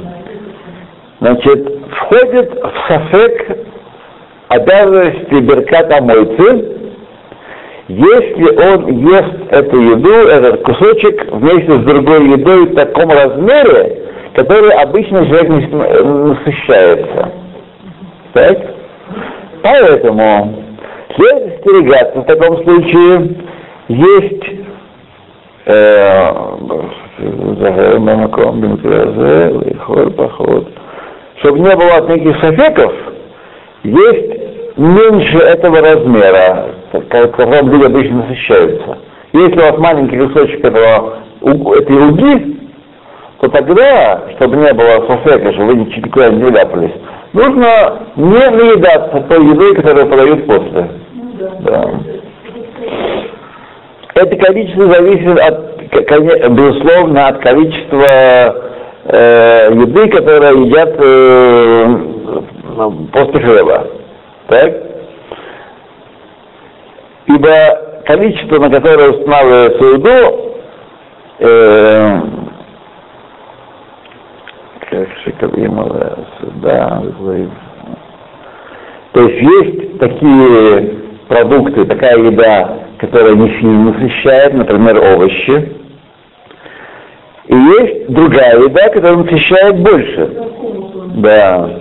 Значит, 1.19 1.71
входит 1.91 2.51
в 2.51 2.87
сафек 2.87 3.57
обязанности 4.47 5.35
берката 5.41 6.01
мойцы, 6.01 6.79
если 7.87 8.55
он 8.55 8.87
ест 8.99 9.33
эту 9.49 9.81
еду, 9.81 10.27
этот 10.27 10.61
кусочек 10.61 11.31
вместе 11.31 11.73
с 11.73 11.83
другой 11.85 12.29
едой 12.29 12.67
в 12.67 12.75
таком 12.75 13.09
размере, 13.09 14.03
который 14.35 14.71
обычно 14.71 15.25
человек 15.25 15.71
насыщается. 15.71 17.31
Так? 18.33 18.57
Поэтому 19.63 20.63
следует 21.15 21.57
остерегаться 21.57 22.19
в 22.19 22.25
таком 22.25 22.63
случае 22.63 23.35
есть 23.87 24.43
э, 25.65 26.31
чтобы 31.39 31.59
не 31.59 31.75
было 31.75 32.07
никаких 32.07 32.39
софеков, 32.41 32.93
есть 33.83 34.77
меньше 34.77 35.37
этого 35.37 35.81
размера, 35.81 36.69
которым 37.09 37.69
люди 37.71 37.85
обычно 37.85 38.17
насыщаются. 38.23 38.97
Если 39.33 39.57
у 39.57 39.61
вас 39.61 39.77
маленький 39.77 40.17
кусочек 40.17 40.65
этого, 40.65 41.19
этой 41.41 41.95
уги, 41.95 42.59
то 43.39 43.49
тогда, 43.49 44.23
чтобы 44.35 44.57
не 44.57 44.73
было 44.73 45.07
сосека, 45.07 45.53
чтобы 45.53 45.67
вы 45.67 45.75
ничего 45.75 46.07
никуда 46.07 46.29
не 46.29 46.49
ляпались, 46.49 46.93
нужно 47.33 47.99
не 48.15 48.49
наедаться 48.49 49.21
той 49.29 49.45
едой, 49.45 49.75
которую 49.75 50.07
подают 50.07 50.45
после. 50.45 50.89
Да. 51.59 51.89
Это 54.15 54.35
количество 54.35 54.87
зависит 54.87 55.39
от, 55.39 55.68
безусловно, 55.91 57.27
от 57.27 57.39
количества 57.39 58.05
э, 59.05 59.69
еды, 59.73 60.09
которую 60.09 60.65
едят 60.65 60.95
э, 60.99 61.87
после 63.11 63.39
хлеба. 63.39 63.87
Так? 64.47 64.73
Ибо 67.27 68.01
количество, 68.05 68.59
на 68.59 68.69
которое 68.69 69.09
устанавливается 69.11 69.85
еду, 69.85 70.55
э, 71.39 72.19
как 74.89 75.07
шикарно, 75.23 76.17
да, 76.61 77.03
говорит. 77.19 77.49
То 79.13 79.21
есть 79.21 79.41
есть 79.41 79.99
такие 79.99 80.95
продукты, 81.27 81.85
такая 81.85 82.17
еда, 82.17 82.79
которая 82.97 83.35
не 83.35 83.49
сильно 83.59 83.91
насыщает, 83.91 84.53
например, 84.53 84.97
овощи. 84.97 85.78
И 87.49 87.55
есть 87.55 88.07
другая 88.09 88.59
еда, 88.59 88.89
которая 88.89 89.17
насыщает 89.17 89.79
больше. 89.79 90.27
Да. 91.15 91.79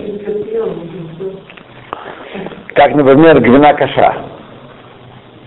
Как, 2.74 2.94
например, 2.94 3.38
гвина 3.40 3.74
каша. 3.74 4.14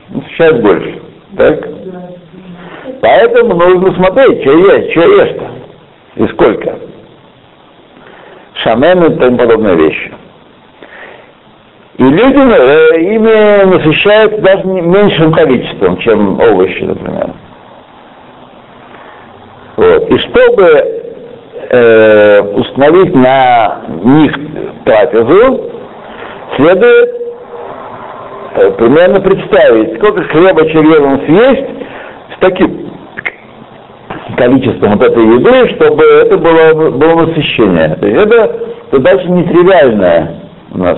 Насыщает 0.10 0.62
больше. 0.62 1.02
Так? 1.36 1.68
Поэтому 3.02 3.56
нужно 3.56 3.96
смотреть, 3.96 4.42
что 4.42 4.58
есть, 4.58 4.92
что 4.92 5.02
ешь-то. 5.02 5.52
И 6.18 6.28
сколько. 6.28 6.78
Шамен 8.62 9.04
и 9.04 9.16
тому 9.18 9.38
подобные 9.40 9.76
вещи. 9.76 10.14
И 11.98 12.04
люди 12.04 12.38
э, 12.38 13.02
ими 13.02 13.76
насыщают 13.76 14.40
даже 14.42 14.68
меньшим 14.68 15.34
количеством, 15.34 15.98
чем 15.98 16.40
овощи, 16.40 16.84
например. 16.84 17.32
Вот. 19.82 20.12
И 20.12 20.18
чтобы 20.20 20.64
э, 21.72 22.42
установить 22.54 23.16
на 23.16 23.82
них 24.04 24.32
трапезу, 24.86 25.72
следует 26.56 27.10
э, 28.58 28.72
примерно 28.78 29.20
представить, 29.22 29.98
сколько 29.98 30.22
хлеба 30.26 30.70
человек 30.70 31.26
съесть 31.26 31.66
с 32.36 32.40
таким 32.42 32.92
количеством 34.38 35.00
вот 35.00 35.04
этой 35.04 35.24
еды, 35.24 35.70
чтобы 35.74 36.04
это 36.04 36.38
было, 36.38 36.92
было 36.92 37.26
насыщение. 37.26 37.98
То 38.00 38.06
есть 38.06 38.22
это, 38.22 39.00
дальше 39.00 39.28
нетривиальное 39.30 40.42
у 40.76 40.78
нас. 40.78 40.98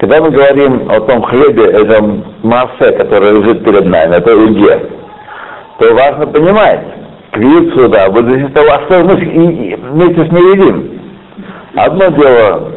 Когда 0.00 0.20
мы 0.20 0.30
говорим 0.32 0.90
о 0.90 1.00
том 1.00 1.22
хлебе, 1.22 1.64
этом 1.64 2.24
массе, 2.42 2.92
который 2.92 3.40
лежит 3.40 3.64
перед 3.64 3.86
нами, 3.86 4.16
это 4.16 4.36
уде, 4.36 4.82
то 5.78 5.94
важно 5.94 6.26
понимать, 6.26 6.80
квицу, 7.32 7.88
да, 7.88 8.08
вот 8.08 8.24
здесь 8.24 8.52
того, 8.52 8.68
а 8.72 8.82
что 8.86 9.04
мы 9.04 9.14
вместе 9.14 10.26
с 10.26 10.32
ней 10.32 10.52
едим. 10.52 11.00
Одно 11.76 12.08
дело, 12.08 12.72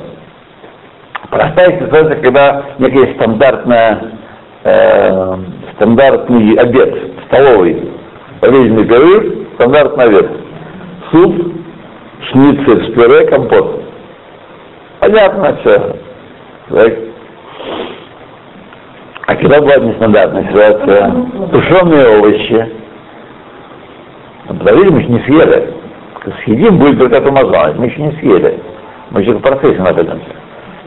простая 1.29 1.79
ситуация, 1.79 2.21
когда 2.21 2.65
некая 2.77 3.13
стандартная, 3.15 4.11
э, 4.63 5.37
стандартный 5.75 6.53
обед, 6.55 6.95
столовый, 7.27 7.91
обеденный 8.41 8.85
перерыв, 8.85 9.47
стандартный 9.55 10.05
обед. 10.05 10.29
Суп, 11.11 11.53
шницель 12.31 12.91
с 12.91 12.93
пюре, 12.93 13.27
компот. 13.27 13.83
Понятно 14.99 15.57
все. 15.61 15.95
Так. 16.69 16.93
А 19.27 19.35
когда 19.35 19.61
бывает 19.61 19.83
нестандартная 19.83 20.47
ситуация? 20.49 21.11
Тушеные 21.51 22.19
овощи. 22.19 22.80
Ну, 24.51 24.59
Подождите, 24.59 24.91
мы 24.91 24.99
еще 24.99 25.09
не 25.09 25.19
съели. 25.21 25.73
Съедим, 26.43 26.77
будет 26.77 26.99
только 26.99 27.21
тумазан. 27.21 27.77
Мы 27.77 27.85
еще 27.85 28.01
не 28.01 28.11
съели. 28.19 28.59
Мы 29.11 29.21
еще 29.21 29.33
в 29.33 29.41
процессе 29.41 29.81
находимся. 29.81 30.35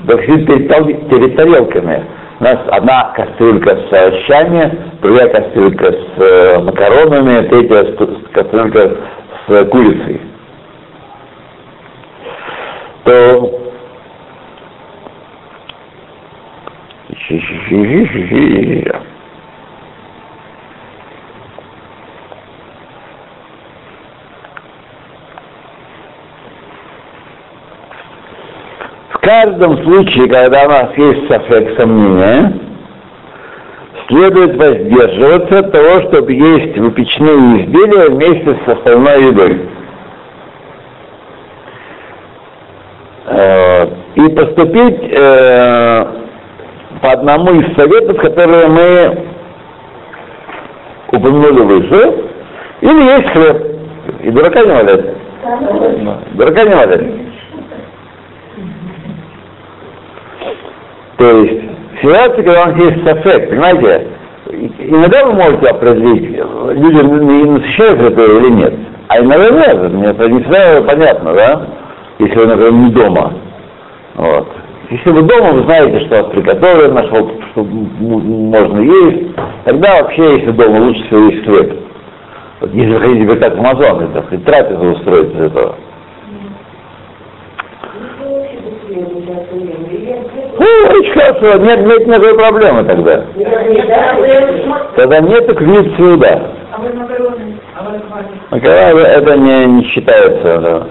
Так 0.07 0.23
сидит 0.25 0.47
перед, 0.47 1.09
перед 1.09 1.37
тарелками. 1.37 2.05
У 2.41 2.45
нас 2.45 2.59
одна 2.73 3.13
кастрюлька 3.17 3.77
с 3.77 3.93
овощами, 3.93 4.79
другая 5.01 5.29
кастрюлька 5.29 5.93
с 5.93 6.21
э, 6.21 6.59
макаронами, 6.59 7.47
третья 7.49 7.85
кастрюлька 8.33 8.97
с 9.47 9.53
э, 9.53 9.65
курицей. 9.67 10.21
То 13.05 13.61
В 17.09 19.14
каждом 29.25 29.83
случае, 29.85 30.29
когда 30.29 30.65
у 30.65 30.69
нас 30.69 30.91
есть 30.97 31.29
софек 31.29 31.79
сомнения, 31.79 32.53
следует 34.09 34.57
воздерживаться 34.57 35.59
от 35.61 35.73
того, 35.73 36.03
чтобы 36.09 36.33
есть 36.33 36.77
выпечные 36.79 37.65
изделия 37.65 38.11
вместе 38.11 38.57
с 38.65 38.69
остальной 38.69 39.29
едой. 39.29 39.61
Э, 43.27 43.87
И 44.17 44.29
поступить 44.29 45.01
э, 45.11 46.07
по 47.01 47.11
одному 47.13 47.61
из 47.61 47.75
советов, 47.75 48.19
которые 48.19 48.69
мы 48.69 49.19
упомянули 51.13 51.63
выше, 51.63 52.15
или 52.81 53.03
есть 53.03 53.29
хлеб. 53.31 53.63
И 54.23 54.31
дурака 54.31 54.61
не 54.61 54.73
валять. 54.73 55.05
Дурака 56.35 56.63
не 56.65 56.75
валять. 56.75 57.05
То 61.25 61.39
есть, 61.39 61.63
ситуация, 62.03 62.43
когда 62.43 62.65
у 62.65 62.67
нас 62.67 62.77
есть 62.77 63.03
софек, 63.03 63.49
понимаете, 63.49 64.09
иногда 64.79 65.25
вы 65.25 65.33
можете 65.33 65.69
определить, 65.69 66.39
люди 66.75 67.03
не 67.03 67.45
насыщаются 67.45 68.09
этого 68.09 68.41
или 68.41 68.51
нет. 68.51 68.75
А 69.09 69.21
иногда 69.21 69.49
нет, 69.49 69.91
мне 69.91 70.09
это 70.09 70.29
не 70.29 70.43
всегда 70.43 70.83
понятно, 70.83 71.33
да? 71.33 71.67
Если 72.19 72.37
вы, 72.37 72.47
например, 72.47 72.73
не 72.73 72.91
дома. 72.91 73.33
Вот. 74.17 74.49
Если 74.91 75.11
вы 75.13 75.23
дома, 75.23 75.53
вы 75.53 75.63
знаете, 75.63 76.05
что 76.05 76.25
вас 76.25 76.33
приготовлено, 76.35 77.05
что, 77.05 77.31
что 77.53 77.65
можно 77.65 78.81
есть, 78.81 79.35
тогда 79.65 80.03
вообще, 80.03 80.41
если 80.41 80.51
дома, 80.51 80.77
лучше 80.77 81.05
всего 81.05 81.21
есть 81.31 81.45
хлеб. 81.47 81.73
Вот 82.61 82.75
если 82.75 82.93
вы 82.93 83.01
хотите 83.01 83.37
как 83.37 83.59
Амазон, 83.59 84.11
это 84.11 84.23
хоть 84.29 84.45
трапезу 84.45 84.91
устроить 84.93 85.35
из 85.35 85.41
этого. 85.41 85.77
Ну, 90.65 90.99
очень 90.99 91.13
хорошо, 91.13 91.59
нет, 91.59 91.81
нет 91.81 92.07
никакой 92.07 92.35
проблемы 92.39 92.85
тогда. 92.85 93.25
Тогда 94.97 95.21
нету 95.21 95.55
квит 95.55 95.95
сюда. 95.97 96.41
А 96.73 96.81
вы 96.81 96.93
макароны? 96.95 97.59
Это 98.51 99.37
не, 99.37 99.67
не 99.67 99.85
считается. 99.85 100.59
Да. 100.59 100.87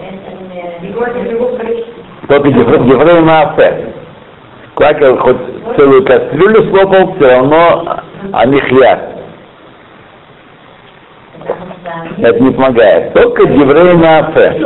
Только 2.27 2.49
Гефрей 2.49 3.21
Маафе. 3.21 3.93
Квакер 4.75 5.17
хоть 5.17 5.37
целую 5.75 6.05
кастрюлю 6.05 6.69
слопал, 6.69 7.15
все 7.15 7.29
равно 7.29 7.99
они 8.31 8.59
хлят. 8.61 8.99
Это 12.19 12.39
не 12.39 12.51
помогает. 12.51 13.13
Только 13.13 13.47
Гефрей 13.47 13.93
Маафе. 13.93 14.61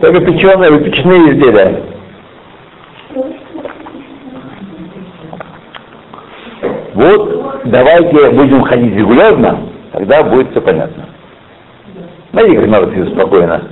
Только 0.00 0.20
печеные, 0.20 0.70
выпечные 0.70 1.32
изделия. 1.32 1.82
Вот 6.94 7.62
давайте 7.64 8.30
будем 8.30 8.62
ходить 8.64 8.94
регулярно, 8.96 9.60
тогда 9.92 10.22
будет 10.24 10.50
все 10.50 10.60
понятно. 10.60 11.06
Знаете, 12.32 12.58
как 12.58 12.68
народ 12.68 12.90
сидит 12.90 13.14
спокойно? 13.14 13.62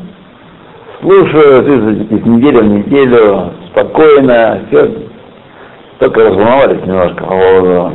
Слушают 1.01 1.67
из, 1.67 2.27
недели 2.27 2.59
в 2.59 2.67
неделю, 2.67 3.53
спокойно, 3.71 4.61
все. 4.69 4.91
Только 5.99 6.21
разволновались 6.21 6.85
немножко 6.87 7.25
по 7.25 7.31
поводу. 7.31 7.93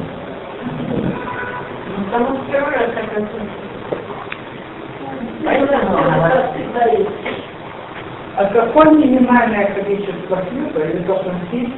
А 8.37 8.45
какое 8.45 8.91
минимальное 8.91 9.73
количество 9.73 10.37
хлеба 10.37 10.87
или 10.87 10.99
должен 11.03 11.33
съесть, 11.49 11.73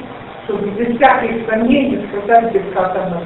чтобы 0.47 0.69
без 0.71 0.95
всяких 0.97 1.47
сомнений 1.47 1.99
сказать 2.11 2.53
без 2.53 2.63
катанов? 2.73 3.23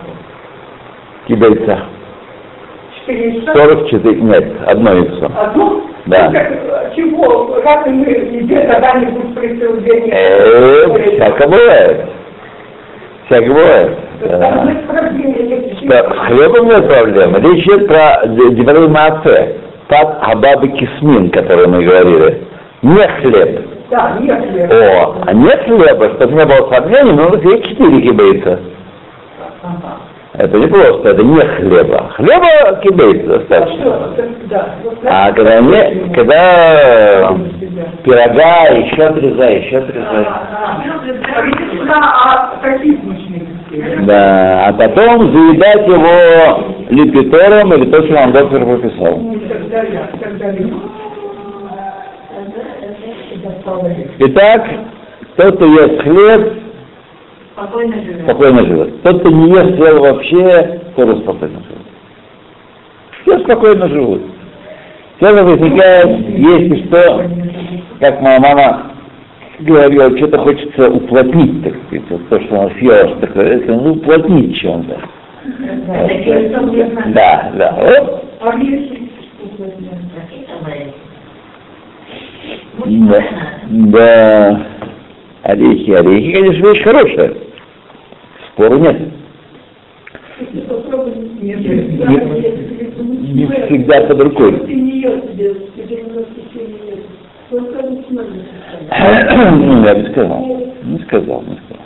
кидайца. 1.27 1.79
Четыре 2.99 3.33
яйца? 3.35 3.53
44, 3.53 4.21
нет, 4.21 4.45
одно 4.67 4.93
яйцо. 4.93 5.31
Одно? 5.37 5.83
Да. 6.07 6.27
Ну, 6.27 6.33
как, 6.33 6.51
э, 6.51 6.91
чего? 6.95 7.61
Раз 7.63 7.85
мы 7.85 8.03
где 8.03 8.61
когда-нибудь 8.61 9.35
присуждение? 9.35 10.13
Э, 10.13 11.15
всяко 11.15 11.47
бывает. 11.47 12.05
Всяко 13.29 13.45
бывает. 13.47 13.97
Да. 14.21 16.03
С 16.13 16.27
хлебом 16.27 16.67
нет 16.67 16.87
проблем. 16.87 17.35
Речь 17.37 17.65
идет 17.65 17.87
про 17.87 18.27
Дебрей 18.27 18.87
Мааце. 18.87 19.55
Пат 19.87 20.17
Абаба 20.21 20.67
Кисмин, 20.67 21.29
который 21.29 21.67
мы 21.67 21.83
говорили. 21.83 22.41
Не 22.81 23.07
хлеб. 23.07 23.70
О, 23.91 25.15
а 25.25 25.33
нет 25.33 25.63
хлеба, 25.65 26.11
чтобы 26.15 26.33
не 26.33 26.45
было 26.45 26.71
сомнений, 26.71 27.11
нужно 27.11 27.39
съесть 27.39 27.67
четыре 27.69 28.01
кибейца. 28.01 28.59
Это 30.33 30.57
не 30.57 30.67
просто, 30.67 31.09
это 31.09 31.23
не 31.23 31.39
хлеба. 31.39 32.09
Хлеба 32.15 32.79
кибейца 32.81 33.39
достаточно. 33.39 34.13
А 35.05 35.31
когда 35.33 35.59
не, 35.59 36.13
когда 36.13 37.35
пирога, 38.03 38.67
еще 38.69 39.03
отрезай, 39.03 39.59
еще. 39.59 39.83
А 41.89 42.53
а 42.61 42.77
изделия? 42.77 44.05
Да, 44.05 44.67
а 44.67 44.73
потом 44.73 45.31
заедать 45.33 45.87
его 45.87 46.75
лепитором 46.89 47.73
или 47.73 47.89
то, 47.89 48.03
что 48.03 48.13
вам 48.13 48.31
доктор 48.33 48.65
прописал. 48.65 49.19
Итак, 54.19 54.69
тот, 55.37 55.55
кто 55.55 55.65
ест 55.65 56.01
хлеб, 56.01 56.53
Спокойно 57.53 57.95
живет. 58.01 58.23
спокойно 58.23 58.65
живет. 58.65 59.01
Тот, 59.03 59.19
кто 59.19 59.29
не 59.29 59.49
ест 59.51 59.75
хлеб 59.75 59.99
вообще, 59.99 60.81
тоже 60.95 61.17
спокойно 61.17 61.59
живет. 61.59 61.81
Все 63.21 63.39
спокойно 63.39 63.87
живут. 63.89 64.21
Все 65.17 65.43
возникает, 65.43 66.29
если 66.29 66.85
что, 66.87 67.29
как 67.99 68.21
моя 68.21 68.39
мама 68.39 68.91
говорила, 69.59 70.17
что-то 70.17 70.39
хочется 70.39 70.89
уплотнить, 70.89 71.63
так 71.63 71.73
сказать, 71.85 72.09
вот 72.09 72.29
то, 72.29 72.41
что 72.41 72.59
она 72.61 72.69
съела, 72.79 73.09
что 73.09 73.27
такое, 73.27 73.57
это, 73.57 73.73
ну, 73.73 73.91
уплотнить 73.93 74.57
чем-то. 74.57 74.99
Да, 77.13 77.51
да. 77.55 77.77
Вот. 77.79 78.25
А 78.41 78.57
если 78.57 79.11
Такие 79.57 80.47
товарищи. 80.47 80.93
Да, 82.85 83.23
да. 83.69 84.67
Орехи, 85.43 85.91
орехи, 85.91 86.31
конечно, 86.33 86.67
вещь 86.67 86.83
хорошая. 86.83 87.33
Спору 88.53 88.77
нет. 88.79 88.97
попробовать 90.67 91.41
не 91.41 91.53
Не 93.33 93.45
всегда 93.45 94.01
под 94.01 94.21
рукой. 94.21 94.51
Ну, 99.51 99.85
я 99.85 99.95
бы 99.95 100.09
сказал. 100.11 100.45
Не 100.83 100.99
сказал, 100.99 101.43
не 101.43 101.57
сказал. 101.57 101.81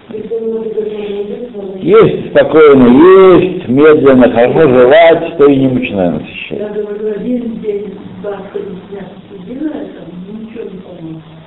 Есть 1.81 2.29
спокойно, 2.29 2.88
есть, 2.88 3.67
медленно, 3.67 4.31
хорошо 4.31 4.62
жевать, 4.62 5.34
что 5.34 5.45
и 5.47 5.55
не 5.55 5.67
мучное 5.67 6.12
насыщать. 6.12 6.60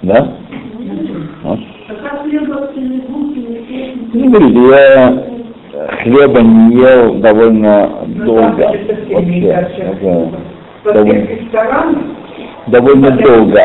Да? 0.02 0.28
Вот. 1.42 1.58
Ну, 4.14 4.30
говорите, 4.30 4.60
я 4.68 5.24
хлеба 6.02 6.40
не 6.40 6.76
ел 6.76 7.14
довольно 7.14 7.90
долго. 8.24 8.70
Вообще. 9.10 9.48
Это 9.48 10.32
Во 10.84 10.92
довольно, 10.92 11.28
довольно 12.68 13.10
долго. 13.10 13.60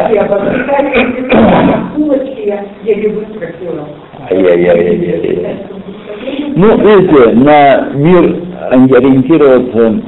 Ай-яй-яй-яй-яй. 4.30 5.58
Ну, 6.56 6.78
видите, 6.78 7.32
на 7.36 7.90
мир 7.94 8.24
ориентироваться, 8.72 10.02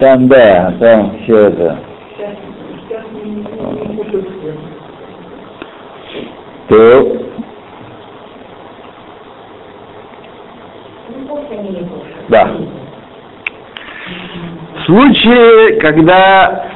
там, 0.00 0.28
да, 0.28 0.74
там 0.80 1.16
все 1.22 1.36
это. 1.36 1.78
То, 6.68 7.26
да. 12.28 12.50
В 14.74 14.86
случае, 14.86 15.80
когда 15.80 16.66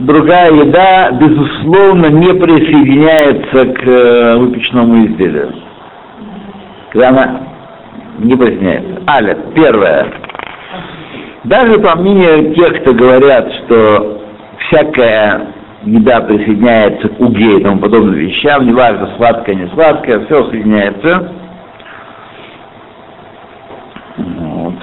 другая 0.00 0.52
еда, 0.52 1.10
безусловно, 1.12 2.06
не 2.06 2.34
присоединяется 2.34 3.72
к 3.72 3.86
э, 3.86 4.36
выпечному 4.36 5.06
изделию. 5.06 5.54
Когда 6.90 7.08
она 7.08 7.40
не 8.18 8.36
присоединяется. 8.36 9.02
Аля, 9.08 9.36
первое. 9.54 10.06
Даже 11.44 11.78
по 11.78 11.96
мнению 11.96 12.54
тех, 12.54 12.82
кто 12.82 12.92
говорят, 12.92 13.50
что 13.64 14.22
всякая 14.58 15.54
еда 15.84 16.20
присоединяется 16.20 17.08
к 17.08 17.20
уге 17.20 17.58
и 17.58 17.62
тому 17.62 17.78
подобным 17.80 18.14
вещам, 18.14 18.66
неважно, 18.66 19.10
сладкое, 19.16 19.54
не 19.54 19.68
сладкое, 19.68 20.24
все 20.26 20.44
соединяется. 20.50 21.32
Вот. 24.16 24.74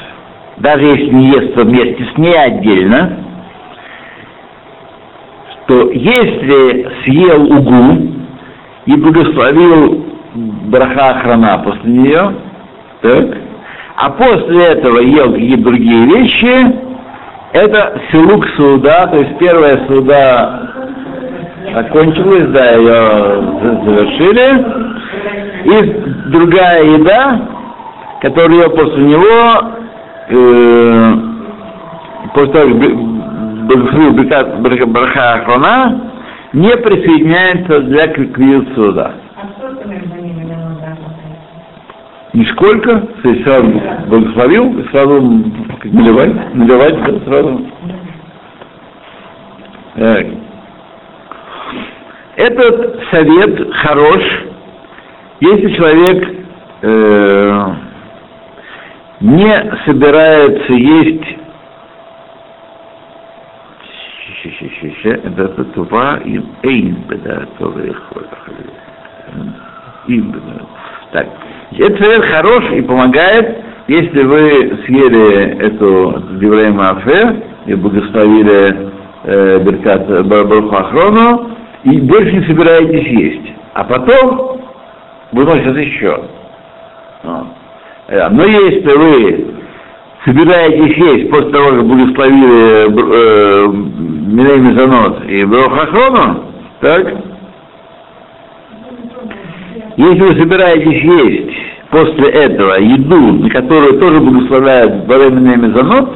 Даже 0.58 0.86
если 0.86 1.10
не 1.10 1.28
ест 1.28 1.56
вместе 1.56 2.06
с 2.14 2.18
ней 2.18 2.38
отдельно, 2.38 3.20
то 5.68 5.90
если 5.92 6.90
съел 7.04 7.44
угу 7.44 8.12
и 8.86 8.96
благословил 8.96 10.06
браха 10.36 11.10
охрана 11.10 11.58
после 11.60 11.92
нее, 11.92 12.36
так, 13.02 13.38
а 13.98 14.10
после 14.12 14.66
этого 14.66 15.00
ел 15.00 15.34
какие-то 15.34 15.64
другие 15.64 16.06
вещи, 16.06 16.76
это 17.54 18.02
силук 18.12 18.46
суда, 18.58 19.08
то 19.08 19.18
есть 19.18 19.38
первая 19.38 19.86
суда 19.88 20.75
окончилась, 21.74 22.48
да, 22.50 22.72
ее 22.72 22.94
за- 23.62 23.82
завершили, 23.86 24.66
и 25.66 26.30
другая 26.32 26.84
еда, 26.84 27.42
которую 28.22 28.62
ел 28.62 28.70
после 28.70 29.04
него, 29.04 29.72
э, 30.30 31.14
после 32.34 32.54
того, 32.54 32.70
как 34.30 34.62
браха 34.62 34.86
браха 34.86 36.00
не 36.54 36.76
присоединяется 36.78 37.82
для 37.82 38.08
квиют 38.08 38.74
суда. 38.76 39.14
Нисколько, 42.34 43.00
то 43.00 43.30
есть 43.30 43.44
сразу 43.46 43.82
благословил, 44.08 44.86
сразу 44.92 45.22
наливать, 45.86 46.54
наливать 46.54 47.24
сразу. 47.26 47.62
Так. 49.96 50.26
Этот 52.56 53.04
совет 53.12 53.74
хорош, 53.74 54.24
если 55.42 55.74
человек 55.74 56.46
э, 56.84 57.66
не 59.20 59.78
собирается 59.86 60.72
есть 60.72 61.36
это 65.04 65.66
тува 65.66 66.22
им 66.24 66.46
эйн 66.64 66.96
беда. 67.10 67.46
Так, 71.12 71.28
этот 71.78 72.00
совет 72.02 72.24
хорош 72.24 72.72
и 72.72 72.82
помогает, 72.84 73.66
если 73.90 74.24
вы 74.24 74.80
съели 74.86 75.58
эту 75.60 76.24
Деврей 76.40 76.70
Мафе 76.70 77.44
и 77.66 77.74
благословили 77.74 78.92
э, 79.26 79.60
Беркат 79.60 80.08
Барбаруху 80.26 80.74
Ахрону, 80.74 81.56
и 81.86 82.02
больше 82.02 82.32
не 82.32 82.48
собираетесь 82.48 83.08
есть. 83.08 83.54
А 83.74 83.84
потом 83.84 84.60
выносят 85.32 85.78
еще. 85.78 86.20
Вот. 87.24 87.48
Э, 88.08 88.30
Но 88.30 88.44
если 88.44 88.98
вы 88.98 89.46
собираетесь 90.26 90.98
есть 90.98 91.30
после 91.30 91.50
того, 91.52 91.70
как 91.70 91.86
благословили 91.86 92.88
э, 92.88 93.68
Мезонот 94.58 95.26
и 95.26 95.46
Баруху 95.46 95.76
Ахрону, 95.76 96.44
так, 96.82 97.14
если 99.98 100.22
вы 100.22 100.40
собираетесь 100.40 101.04
есть 101.04 101.56
после 101.92 102.30
этого 102.30 102.80
еду, 102.80 103.44
на 103.44 103.50
которую 103.50 104.00
тоже 104.00 104.20
благословляют 104.20 105.06
Баремина 105.06 105.56
Мезонот, 105.56 106.10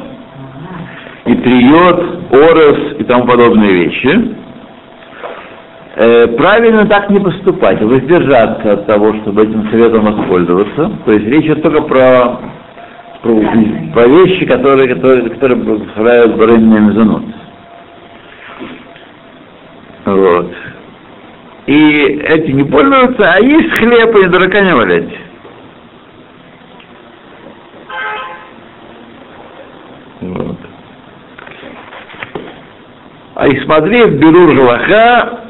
и 1.26 1.34
триот, 1.34 2.32
орес 2.32 2.96
и 2.98 3.04
тому 3.04 3.24
подобные 3.26 3.84
вещи, 3.84 4.39
правильно 6.36 6.86
так 6.86 7.10
не 7.10 7.20
поступать, 7.20 7.82
воздержаться 7.82 8.72
от 8.72 8.86
того, 8.86 9.14
чтобы 9.22 9.42
этим 9.42 9.68
советом 9.70 10.04
воспользоваться. 10.04 10.92
То 11.04 11.12
есть 11.12 11.26
речь 11.26 11.44
идет 11.44 11.62
только 11.62 11.82
про 11.82 12.40
про, 13.22 13.34
про 13.92 14.06
вещи, 14.06 14.46
которые, 14.46 14.94
которые, 14.94 15.28
которые 15.30 15.58
благословляют 15.58 16.36
Барынный 16.36 16.80
Мезонот. 16.80 17.24
Вот. 20.06 20.54
И 21.66 22.02
эти 22.24 22.50
не 22.50 22.64
пользуются, 22.64 23.32
а 23.32 23.40
есть 23.40 23.70
хлеб, 23.74 24.16
и 24.16 24.28
дурака 24.28 24.60
не 24.60 24.74
валять. 24.74 25.14
Вот. 30.20 30.56
А 33.34 33.46
и 33.46 33.60
смотри, 33.64 34.02
в 34.04 34.18
Берур 34.18 34.54
Жалаха 34.54 35.49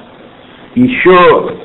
еще 0.87 1.57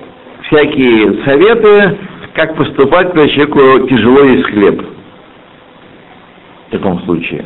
всякие 0.43 1.23
советы, 1.25 1.97
как 2.33 2.55
поступать, 2.55 3.07
когда 3.07 3.27
человеку 3.27 3.87
тяжело 3.87 4.23
есть 4.23 4.45
хлеб. 4.45 4.85
В 6.67 6.71
таком 6.71 6.99
случае. 7.01 7.45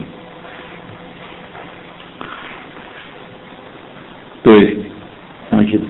То 4.43 4.53
есть, 4.55 4.87
значит, 5.51 5.83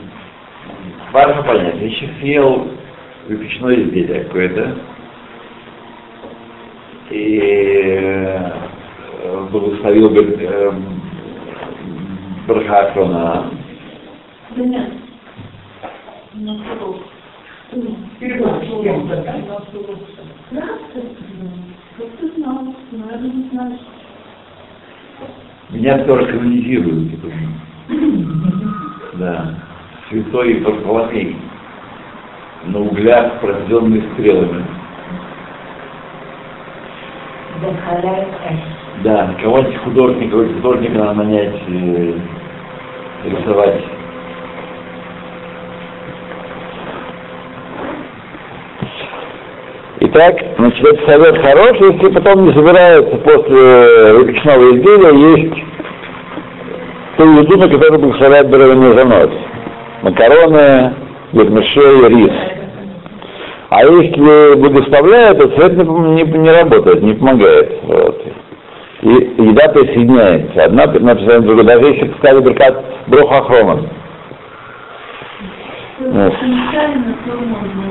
важно 1.14 1.44
понять, 1.44 1.76
если 1.80 2.10
съел 2.20 2.68
выпечное 3.28 3.76
изделие 3.76 4.24
какое-то, 4.24 4.78
и 7.12 7.40
э, 7.42 8.52
благословил 9.52 10.14
э, 10.16 10.72
Брахакрона, 12.48 13.52
меня 25.70 26.04
тоже 26.06 26.26
канонизируют. 26.28 27.12
типа. 27.12 27.28
Да. 29.14 29.56
Святой 30.10 30.62
Варфоломей. 30.62 31.36
На 32.66 32.80
углях, 32.80 33.40
пронзенных 33.40 34.04
стрелами. 34.14 34.66
Да, 39.04 39.36
кого-нибудь 39.42 39.78
художника, 39.78 40.38
художника 40.38 41.14
нанять, 41.14 41.62
э, 41.68 42.20
рисовать. 43.26 43.99
Итак, 50.12 50.38
значит, 50.58 50.84
этот 50.84 51.06
совет 51.06 51.38
хороший, 51.38 51.94
если 51.94 52.08
потом 52.08 52.46
не 52.46 52.54
собирается 52.54 53.16
после 53.18 54.14
выпечного 54.14 54.76
изделия 54.76 55.38
есть 55.38 55.64
ту 57.16 57.26
еду, 57.40 57.58
на 57.58 57.70
которую 57.70 58.00
благословляет 58.00 58.50
беременный 58.50 58.98
занос. 58.98 59.30
Макароны, 60.02 60.94
вермиши 61.34 61.80
и 61.80 62.10
рис. 62.10 62.32
А 63.70 63.86
если 63.86 64.56
благословляют, 64.56 65.38
то 65.38 65.48
цвет 65.50 65.78
не, 65.78 65.84
не, 65.84 66.24
не 66.24 66.52
работает, 66.52 67.04
не 67.04 67.14
помогает. 67.14 67.72
Вот. 67.84 68.26
И 69.04 69.10
еда 69.10 69.68
присоединяется. 69.70 70.64
Одна 70.64 70.88
написана 70.88 71.42
другая. 71.42 71.78
Даже 71.78 71.94
если 71.94 72.08
поставить 72.08 72.46
брикат 72.46 72.84
брохохрома. 73.06 73.84
То 76.00 76.06
можно. 76.06 77.84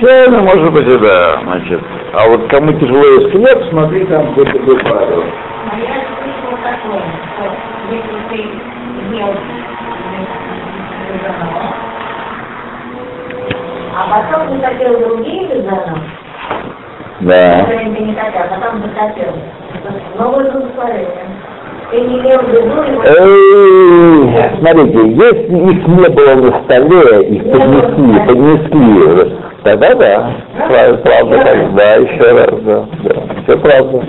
Правильно, 0.00 0.40
может 0.40 0.72
быть, 0.72 0.88
и 0.88 0.98
да, 0.98 1.38
значит. 1.42 1.80
А 2.14 2.26
вот 2.28 2.48
кому 2.48 2.72
тяжело 2.72 3.04
есть 3.04 3.30
хлеб, 3.30 3.64
смотри, 3.68 4.04
там 4.06 4.28
какое-то 4.28 4.52
другое 4.52 4.78
правило. 4.78 5.24
А 5.70 5.78
я 5.78 6.00
слышала 6.08 6.56
такое, 6.62 7.02
что 7.28 7.44
если 7.90 8.16
ты 8.30 8.36
ел 9.14 9.34
ребенок, 11.12 11.74
а 13.96 14.00
потом 14.08 14.58
ты 14.58 14.66
хотел 14.66 14.98
другие 14.98 15.48
ребенок, 15.48 15.98
Да. 17.20 17.64
хотел, 17.64 18.40
а 18.40 18.60
потом. 18.60 18.82
Ты 18.82 18.88
не 18.88 20.18
ел 20.18 20.40
еду, 20.40 20.68
и 20.88 21.04
вот 21.04 21.51
Смотрите, 24.58 24.98
если 25.12 25.56
их 25.72 25.86
не 25.86 26.08
было 26.08 26.34
на 26.36 26.62
столе, 26.64 27.04
их 27.28 27.42
поднесли, 27.44 28.18
поднесли, 28.26 29.36
тогда 29.62 29.94
да, 29.94 30.32
правда, 30.68 30.96
правда, 31.04 31.36
так, 31.44 31.74
да, 31.74 31.94
еще 31.96 32.32
раз, 32.32 32.60
да, 32.62 32.84
да, 33.02 33.14
все 33.44 33.58
правда. 33.58 34.02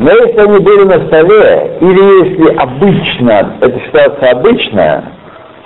Но 0.00 0.10
если 0.10 0.40
они 0.40 0.58
были 0.58 0.82
на 0.82 1.06
столе, 1.06 1.76
или 1.80 2.02
если 2.24 2.56
обычно, 2.56 3.54
эта 3.60 3.80
ситуация 3.86 4.32
обычная, 4.32 5.04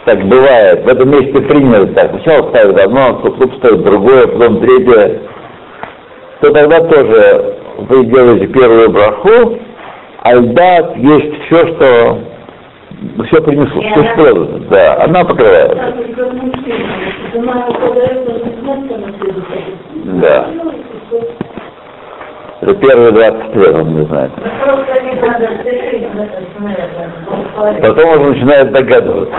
так 0.04 0.22
бывает, 0.24 0.84
в 0.84 0.88
этом 0.88 1.10
месте 1.10 1.40
принято 1.40 1.86
так, 1.94 2.10
сначала 2.10 2.50
ставят 2.50 2.78
одно, 2.78 3.14
потом 3.14 3.50
ставят 3.54 3.82
другое, 3.82 4.26
потом 4.26 4.60
третье, 4.60 5.20
то 6.42 6.52
тогда 6.52 6.80
тоже 6.80 7.54
вы 7.78 8.04
делаете 8.04 8.46
первую 8.48 8.90
браху, 8.90 9.58
а 10.22 10.34
льда 10.34 10.94
есть 10.96 11.42
все, 11.44 11.66
что 11.68 12.18
все 13.26 13.40
принесло, 13.42 13.80
все 13.80 14.14
что 14.14 14.44
да, 14.70 15.04
она 15.04 15.24
покрывает. 15.24 15.78
Да. 20.20 20.48
Это 22.60 22.74
первые 22.74 23.12
20 23.12 23.54
лет, 23.54 23.74
он 23.76 23.94
не 23.94 24.04
знает. 24.06 24.32
Потом 27.80 28.10
он 28.10 28.30
начинает 28.32 28.72
догадываться. 28.72 29.36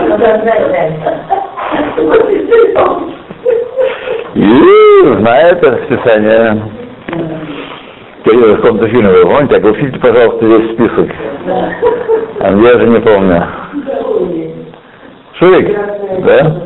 И 4.34 5.18
знает 5.18 5.62
это 5.62 6.79
фильме, 8.88 9.12
вы 9.12 9.22
помните, 9.22 9.56
огласите, 9.56 9.98
пожалуйста, 9.98 10.46
весь 10.46 10.72
список. 10.72 11.10
А 12.40 12.52
я 12.52 12.80
же 12.80 12.88
не 12.88 13.00
помню. 13.00 13.46
Шурик? 15.38 15.76
Да? 16.24 16.56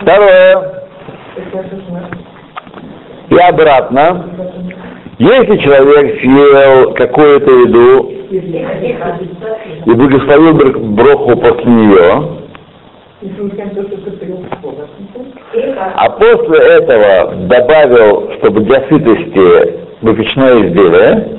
Второе. 0.00 0.84
И 3.28 3.38
обратно. 3.38 4.26
Если 5.18 5.56
человек 5.58 6.20
съел 6.20 6.94
какую-то 6.94 7.50
еду 7.50 8.11
и 9.86 9.90
благословил 9.92 10.54
бр- 10.54 10.78
броху 10.78 11.36
после 11.36 11.70
нее, 11.70 12.38
а 15.94 16.10
после 16.10 16.58
этого 16.58 17.34
добавил, 17.46 18.32
чтобы 18.38 18.60
для 18.62 18.80
сытости 18.88 19.78
выпечное 20.00 20.66
изделие, 20.66 21.38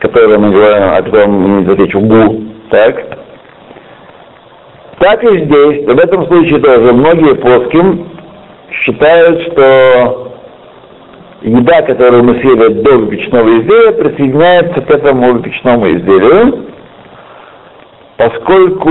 которое 0.00 0.38
мы 0.38 0.50
говорим, 0.50 0.88
о 0.90 1.02
котором 1.02 1.30
мы 1.32 1.74
речь, 1.74 1.94
угу, 1.94 2.44
так? 2.70 3.18
Так 4.98 5.24
и 5.24 5.44
здесь, 5.44 5.86
в 5.86 5.98
этом 5.98 6.26
случае 6.26 6.60
тоже 6.60 6.92
многие 6.92 7.34
плоским 7.36 8.10
считают, 8.70 9.40
что 9.52 10.29
еда, 11.42 11.82
которую 11.82 12.24
мы 12.24 12.34
съели 12.40 12.74
до 12.82 12.98
выпечного 12.98 13.48
изделия, 13.58 13.92
присоединяется 13.92 14.80
к 14.80 14.90
этому 14.90 15.32
выпечному 15.32 15.90
изделию, 15.90 16.66
поскольку 18.16 18.90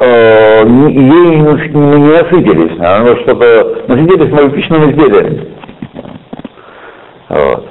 э, 0.00 0.64
ей 0.64 1.36
мы 1.36 1.96
не 1.96 2.12
насытились, 2.12 2.78
а 2.80 2.98
оно 2.98 3.16
что-то 3.16 3.82
насытились 3.88 4.32
мы 4.32 4.44
выпечным 4.44 4.90
изделием. 4.90 5.48
Вот. 7.28 7.66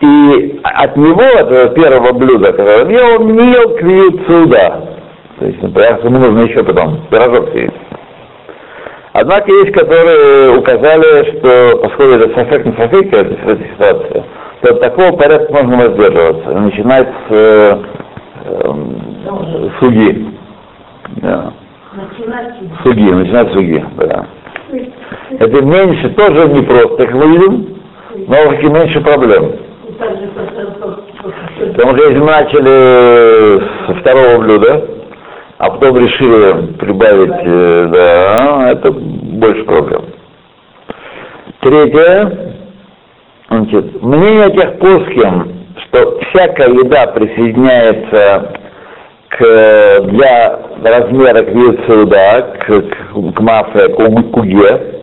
И 0.00 0.60
от 0.62 0.96
него, 0.96 1.22
этого 1.22 1.68
первого 1.70 2.12
блюда, 2.12 2.52
которое 2.52 2.84
он 2.84 2.90
ел, 2.90 3.20
он 3.20 3.36
не 3.36 3.52
ел 3.52 3.76
квиют 3.76 4.26
суда. 4.26 4.82
То 5.38 5.46
есть, 5.46 5.62
например, 5.62 6.00
ему 6.04 6.18
нужно 6.18 6.40
еще 6.40 6.62
потом 6.64 7.06
пирожок 7.10 7.50
съесть. 7.50 7.85
Однако 9.18 9.50
есть, 9.50 9.72
которые 9.72 10.58
указали, 10.58 11.38
что 11.38 11.78
поскольку 11.82 12.16
это 12.16 12.34
сафек 12.34 12.66
не 12.66 12.72
сафек, 12.72 13.14
это 13.14 13.34
эта 13.50 13.64
ситуация, 13.64 14.24
то 14.60 14.74
от 14.74 14.80
такого 14.82 15.16
порядка 15.16 15.52
можно 15.54 15.88
воздерживаться, 15.88 16.50
начинать 16.50 17.08
с 17.08 17.30
э, 17.30 17.78
эм, 18.44 19.72
суги. 19.80 20.26
Да. 21.22 21.52
Суги, 22.84 23.10
начинать 23.10 23.48
с 23.48 23.52
суги, 23.54 23.82
да. 23.96 24.26
Это 25.38 25.64
меньше, 25.64 26.10
тоже 26.10 26.48
непросто, 26.48 27.06
как 27.06 27.14
мы 27.14 27.26
видим, 27.26 27.78
но 28.28 28.36
все 28.58 28.68
меньше 28.68 29.00
проблем. 29.00 29.52
Потому 31.58 31.96
что 31.96 32.04
если 32.04 32.18
мы 32.18 32.26
начали 32.26 33.62
со 33.86 33.94
второго 33.94 34.42
блюда, 34.42 34.95
а 35.58 35.70
потом 35.70 35.96
решили 35.98 36.72
прибавить, 36.74 37.32
э, 37.44 37.88
да, 37.92 38.70
это 38.72 38.90
больше 38.92 39.64
проблем. 39.64 40.04
Третье, 41.60 42.54
значит, 43.48 44.02
мнение 44.02 44.50
тех 44.50 44.78
плоским, 44.78 45.52
что 45.84 46.20
всякая 46.28 46.68
еда 46.68 47.06
присоединяется 47.06 48.52
к, 49.30 50.00
для 50.02 50.58
размера 50.84 51.42
квициуда, 51.42 52.56
к, 52.60 52.66
к, 52.66 53.34
к 53.34 53.40
мафе, 53.40 53.88
к 53.88 54.30
куге, 54.32 54.96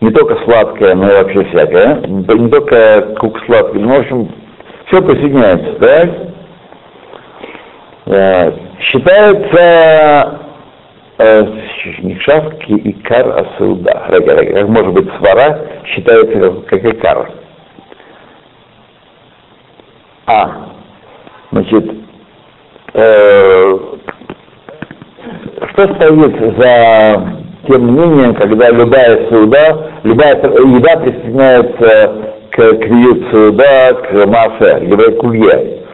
не 0.00 0.10
только 0.10 0.36
сладкое, 0.44 0.94
но 0.94 1.10
и 1.10 1.14
вообще 1.16 1.44
всякое, 1.46 1.96
не 2.06 2.48
только 2.48 3.14
кук 3.18 3.38
сладкий, 3.46 3.78
ну, 3.78 3.96
в 3.96 4.00
общем, 4.00 4.28
все 4.86 5.02
присоединяется, 5.02 5.72
так? 5.80 6.33
Э, 8.06 8.52
считается 8.80 10.40
э, 11.16 11.46
шавки 12.20 12.72
и 12.72 12.92
кар 13.02 13.28
асуда. 13.30 14.06
Как 14.10 14.68
может 14.68 14.92
быть 14.92 15.08
свара 15.18 15.58
считается 15.86 16.60
как, 16.68 16.84
икар. 16.84 17.30
А, 20.26 20.50
значит, 21.50 21.94
э, 22.92 23.78
что 25.70 25.94
стоит 25.94 26.58
за 26.58 27.38
тем 27.66 27.86
мнением, 27.86 28.34
когда 28.34 28.68
любая 28.68 29.28
суда, 29.30 29.90
любая 30.02 30.34
еда 30.34 30.96
присоединяется 30.98 32.12
к 32.50 32.72
криют 32.80 33.30
суда, 33.30 33.94
к 33.94 34.26
мафе, 34.26 34.80
к 34.80 35.16
кулье. 35.20 35.84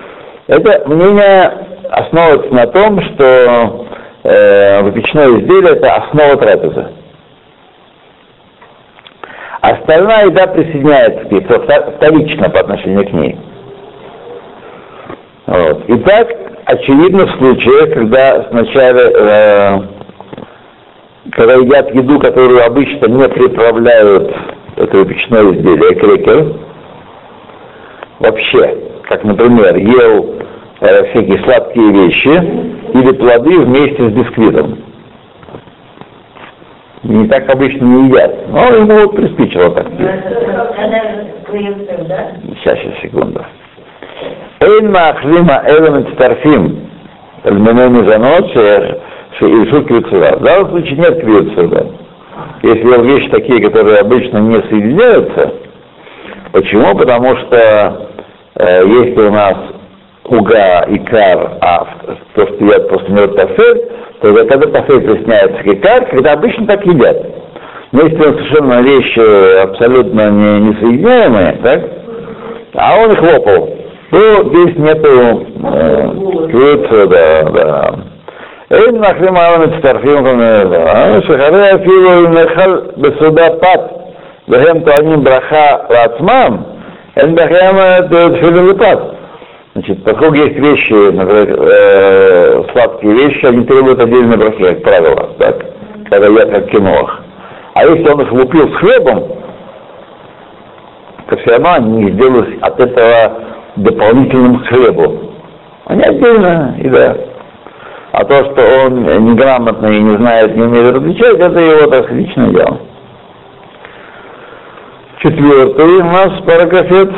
Это 0.48 0.88
мнение 0.88 1.69
основывается 1.90 2.54
на 2.54 2.66
том, 2.66 3.00
что 3.02 3.86
э, 4.22 4.82
выпечное 4.82 5.28
изделие 5.38 5.72
это 5.72 5.94
основа 5.94 6.36
трапезы. 6.36 6.86
Остальная 9.60 10.26
еда 10.26 10.46
присоединяется 10.46 11.24
к 11.26 11.32
ней, 11.32 11.42
вторично 11.42 12.48
по 12.48 12.60
отношению 12.60 13.06
к 13.06 13.12
ней. 13.12 13.38
Вот. 15.46 15.84
Итак, 15.88 16.28
очевидно 16.64 17.26
в 17.26 17.36
случае, 17.36 17.86
когда 17.88 18.46
сначала, 18.50 18.98
э, 18.98 19.80
когда 21.32 21.54
едят 21.54 21.94
еду, 21.94 22.18
которую 22.20 22.64
обычно 22.64 23.06
не 23.06 23.28
приправляют 23.28 24.34
это 24.76 24.96
выпечное 24.96 25.42
изделие, 25.52 25.94
крекер, 25.96 26.54
вообще, 28.20 28.78
как, 29.08 29.24
например, 29.24 29.76
ел 29.76 30.40
всякие 30.80 31.38
сладкие 31.44 31.92
вещи 31.92 32.28
или 32.94 33.12
плоды 33.12 33.60
вместе 33.60 34.02
с 34.02 34.12
бисквитом. 34.12 34.78
Не 37.02 37.28
так 37.28 37.48
обычно 37.48 37.84
не 37.84 38.08
едят. 38.08 38.48
Но 38.48 38.66
ему 38.74 39.00
вот 39.00 39.16
приспичило 39.16 39.70
так. 39.70 39.86
Сейчас, 42.58 42.78
сейчас, 42.78 43.00
секунду. 43.02 43.44
Эйн 44.60 44.90
маахлима 44.90 45.62
элем 45.66 46.12
старфим. 46.14 46.90
Эльменой 47.44 47.88
мезонот, 47.88 48.50
шеишу 49.38 49.82
квицува. 49.84 50.36
В 50.36 50.42
данном 50.42 50.70
случае 50.70 50.98
нет 50.98 51.20
квицува. 51.20 51.86
Если 52.62 53.02
вещи 53.02 53.30
такие, 53.30 53.62
которые 53.62 53.98
обычно 54.00 54.38
не 54.38 54.60
соединяются, 54.68 55.54
почему? 56.52 56.94
Потому 56.96 57.36
что 57.36 58.08
э, 58.56 58.86
если 58.86 59.20
у 59.20 59.30
нас 59.30 59.56
уга 60.25 60.85
и 60.87 60.97
кар, 60.99 61.57
а 61.61 61.87
то, 62.35 62.47
что 62.47 62.65
едят 62.65 62.89
после 62.89 63.09
него 63.13 63.27
тафель, 63.27 63.81
то 64.21 64.33
когда 64.45 64.67
тафель 64.79 65.01
присняется 65.01 65.63
к 65.63 65.67
икар, 65.67 66.05
когда 66.05 66.33
обычно 66.33 66.67
так 66.67 66.85
едят. 66.85 67.17
Но 67.91 68.01
если 68.03 68.17
он 68.17 68.33
совершенно 68.33 68.81
вещи 68.81 69.61
абсолютно 69.61 70.29
не, 70.29 70.59
несоединяемые, 70.69 71.59
так, 71.63 71.81
а 72.73 72.97
он 72.97 73.11
их 73.11 73.21
лопал, 73.21 73.69
то 74.11 74.43
здесь 74.49 74.77
нету 74.77 75.45
э, 75.63 77.07
да, 77.07 77.43
да. 77.51 77.95
אין 78.71 78.99
מחרים 78.99 79.35
העם 79.35 79.61
מצטרפים 79.61 80.23
כל 80.23 80.35
מיני 80.35 81.21
שחרי 81.21 81.75
אפילו 81.75 82.13
אם 82.13 82.33
נאכל 82.33 82.79
בסעודה 82.97 83.49
פת 83.61 83.79
והם 84.47 84.79
טוענים 84.79 85.23
ברכה 85.23 85.67
לעצמם, 85.89 86.57
אין 87.17 87.35
בכם 87.35 87.75
תפילין 88.09 88.65
לפת. 88.65 88.97
Значит, 89.80 90.04
поскольку 90.04 90.34
есть 90.34 90.56
вещи, 90.56 90.92
например, 90.92 91.56
э, 91.58 92.64
сладкие 92.70 93.14
вещи, 93.14 93.46
они 93.46 93.64
требуют 93.64 93.98
отдельной 93.98 94.36
брахи, 94.36 94.62
как 94.62 94.82
правило, 94.82 95.30
так? 95.38 95.56
когда 96.10 96.26
я 96.26 96.46
как 96.46 96.70
кинох. 96.70 97.20
А 97.72 97.86
если 97.86 98.06
он 98.06 98.20
их 98.20 98.30
лупил 98.30 98.68
с 98.68 98.76
хлебом, 98.76 99.24
то 101.28 101.36
все 101.38 101.52
равно 101.52 101.72
они 101.76 102.04
не 102.04 102.10
сделают 102.12 102.62
от 102.62 102.78
этого 102.78 103.40
дополнительным 103.76 104.58
к 104.58 104.66
хлебу. 104.66 105.32
Они 105.86 106.02
отдельно 106.02 106.76
едят. 106.78 107.18
А 108.12 108.24
то, 108.24 108.44
что 108.52 108.84
он 108.84 109.02
неграмотный 109.04 109.96
и 109.96 110.02
не 110.02 110.16
знает, 110.18 110.56
не 110.56 110.62
умеет 110.62 110.94
различать, 110.94 111.38
это 111.38 111.58
его 111.58 111.90
так 111.90 112.10
личное 112.10 112.50
дело. 112.50 112.80
Четвертый 115.22 115.84
у 115.86 116.04
нас 116.04 116.42
параграфет. 116.42 117.10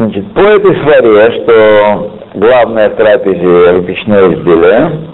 Значит, 0.00 0.32
по 0.32 0.40
этой 0.40 0.74
сваре, 0.76 1.42
что 1.42 2.10
главное 2.32 2.88
в 2.88 2.96
трапезе 2.96 3.72
выпечное 3.74 4.32
изделие, 4.32 5.10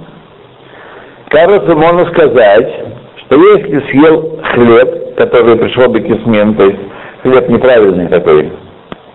кажется, 1.29 1.75
можно 1.75 2.05
сказать, 2.13 2.69
что 3.17 3.35
если 3.35 3.81
съел 3.91 4.39
хлеб, 4.45 5.17
который 5.17 5.57
пришел 5.57 5.89
бы 5.89 6.01
кисмен, 6.03 6.55
то 6.55 6.67
есть 6.67 6.79
хлеб 7.25 7.49
неправильный 7.49 8.07
такой, 8.07 8.53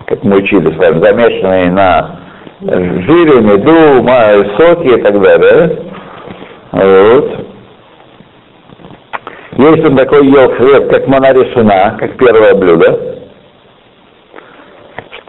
как 0.08 0.22
мы 0.26 0.40
учили 0.40 0.74
с 0.74 0.78
вами, 0.78 1.00
замешанный 1.00 1.70
на 1.70 2.20
жире, 2.60 3.40
меду, 3.40 4.06
соки 4.58 5.00
и 5.00 5.02
так 5.02 5.22
далее. 5.22 5.80
Вот. 6.74 7.46
Если 9.56 9.86
он 9.86 9.96
такой 9.96 10.28
ел 10.28 10.52
хлеб, 10.52 10.90
как 10.90 11.08
монарешина, 11.08 11.96
как 11.98 12.18
первое 12.18 12.56
блюдо, 12.56 13.21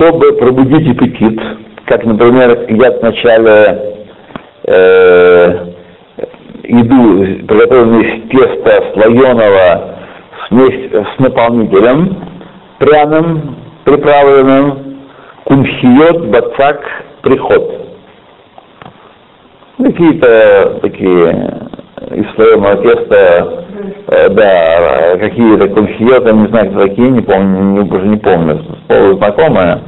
чтобы 0.03 0.32
пробудить 0.32 0.90
аппетит, 0.90 1.40
как, 1.84 2.05
например, 2.05 2.66
едят 2.68 3.00
вначале 3.00 3.94
э, 4.64 5.66
еду, 6.64 7.46
приготовленную 7.46 8.03
из 8.03 8.30
теста 8.30 8.84
слоеного 8.94 9.94
с, 10.40 10.55
с 10.55 11.18
наполнителем, 11.20 12.16
пряным, 12.78 13.57
приправленным, 13.84 14.96
кумхиот, 15.44 16.26
бацак, 16.26 16.80
приход. 17.22 17.86
Какие-то 19.78 20.80
такие 20.82 21.61
из 22.11 22.34
слоеного 22.34 22.76
теста, 22.82 23.66
э, 24.09 24.28
да, 24.30 25.16
какие-то 25.18 25.68
кумхиоты, 25.68 26.32
не 26.32 26.48
знаю, 26.48 26.70
кто 26.70 26.88
такие, 26.88 27.09
не 27.09 27.20
помню, 27.20 27.84
уже 27.84 28.07
не 28.09 28.16
помню, 28.16 28.64
полузнакомые, 28.88 29.80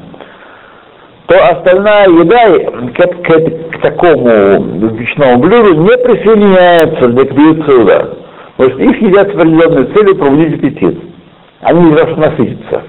то 1.27 1.43
остальная 1.49 2.09
еда 2.09 2.59
к, 2.93 3.23
к, 3.23 3.79
к 3.79 3.81
такому 3.81 4.91
печному 4.97 5.39
блюду 5.39 5.75
не 5.75 5.97
присоединяется 5.99 7.09
для 7.09 7.25
квициуда. 7.25 8.19
Потому 8.57 8.75
что 8.75 8.91
их 8.91 9.03
едят 9.03 9.29
с 9.29 9.35
определенной 9.35 9.85
целью 9.95 10.17
пробудить 10.17 10.55
аппетит. 10.55 10.99
Они 11.63 11.81
не 11.83 11.97
должны 11.97 12.17
насытиться. 12.17 12.83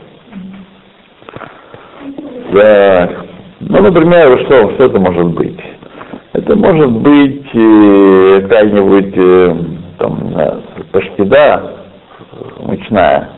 Так. 2.53 3.25
Ну, 3.61 3.81
например, 3.81 4.39
что, 4.45 4.71
что 4.73 4.83
это 4.85 4.99
может 4.99 5.27
быть? 5.27 5.59
Это 6.33 6.55
может 6.57 6.91
быть 6.91 7.47
э, 7.53 8.41
какая-нибудь 8.41 9.13
э, 9.15 9.55
там, 9.97 10.61
паштида 10.91 11.75
мучная, 12.59 13.29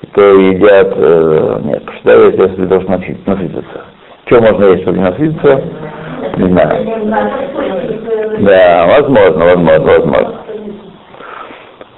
которые 0.00 0.52
едят, 0.52 0.92
э, 0.96 1.60
нет, 1.64 1.84
паштида 1.84 2.44
если 2.44 2.64
должен 2.66 2.90
насытиться. 3.26 3.84
Что 4.26 4.40
можно 4.40 4.64
есть, 4.66 4.82
чтобы 4.82 4.98
не 4.98 5.04
насытиться? 5.04 5.62
Не 6.36 6.48
знаю. 6.48 6.86
Да, 8.40 8.86
возможно, 8.86 9.44
возможно, 9.44 9.92
возможно. 9.92 10.40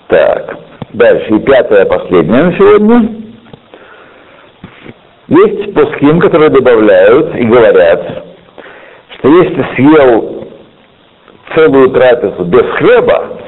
Так, 0.09 0.59
дальше. 0.93 1.35
И 1.35 1.39
пятое, 1.41 1.85
последнее 1.87 2.43
на 2.45 2.53
сегодня. 2.53 3.23
Есть 5.29 5.75
пуским, 5.75 6.21
которые 6.21 6.51
добавляют 6.51 7.35
и 7.37 7.45
говорят, 7.45 8.25
что 9.19 9.29
если 9.29 9.67
съел 9.77 10.49
целую 11.55 11.91
трапезу 11.91 12.45
без 12.45 12.65
хлеба, 12.77 13.39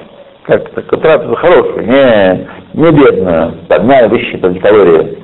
как 0.45 0.71
такую 0.71 1.03
трапезу 1.03 1.35
хорошую, 1.35 1.87
не, 1.87 2.49
не 2.75 2.91
бедную, 2.91 3.55
там 3.69 3.87
не 3.87 4.09
высчитать 4.09 4.61
калории, 4.61 5.19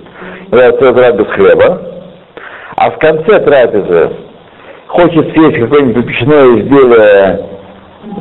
трапезу 0.50 1.12
без 1.12 1.26
хлеба, 1.26 1.82
а 2.76 2.90
в 2.90 2.98
конце 2.98 3.40
трапезы 3.40 4.10
хочет 4.86 5.32
съесть 5.32 5.58
какое-нибудь 5.58 5.96
выпечное 5.96 6.44
изделие 6.58 7.46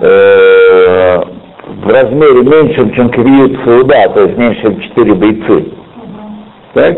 э, 0.01 1.23
в 1.67 1.87
размере 1.87 2.41
меньше, 2.43 2.95
чем 2.95 3.09
кривиют 3.09 3.59
суда, 3.63 4.09
то 4.09 4.21
есть 4.23 4.37
меньше, 4.37 4.61
чем 4.61 4.81
4 4.81 5.13
бойцы. 5.13 5.65
Так? 6.73 6.97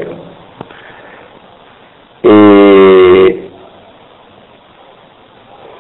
И, 2.24 3.41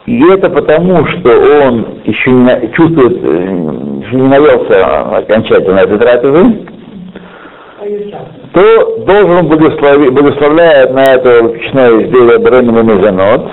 и 0.05 0.23
это 0.31 0.49
потому, 0.49 1.05
что 1.05 1.29
он 1.63 2.01
еще 2.05 2.31
не 2.31 2.71
чувствует, 2.73 3.17
э, 3.23 4.03
еще 4.03 4.15
не 4.15 4.27
навелся 4.27 5.17
окончательно 5.17 5.79
этой 5.79 5.99
трапезы, 5.99 6.67
то 8.53 8.97
должен 9.05 9.47
благослови, 9.47 10.09
благословляет 10.09 10.91
на 10.93 11.03
это 11.03 11.43
выпечное 11.43 12.01
изделие 12.01 12.37
и 12.37 12.83
Мезонот, 12.83 13.51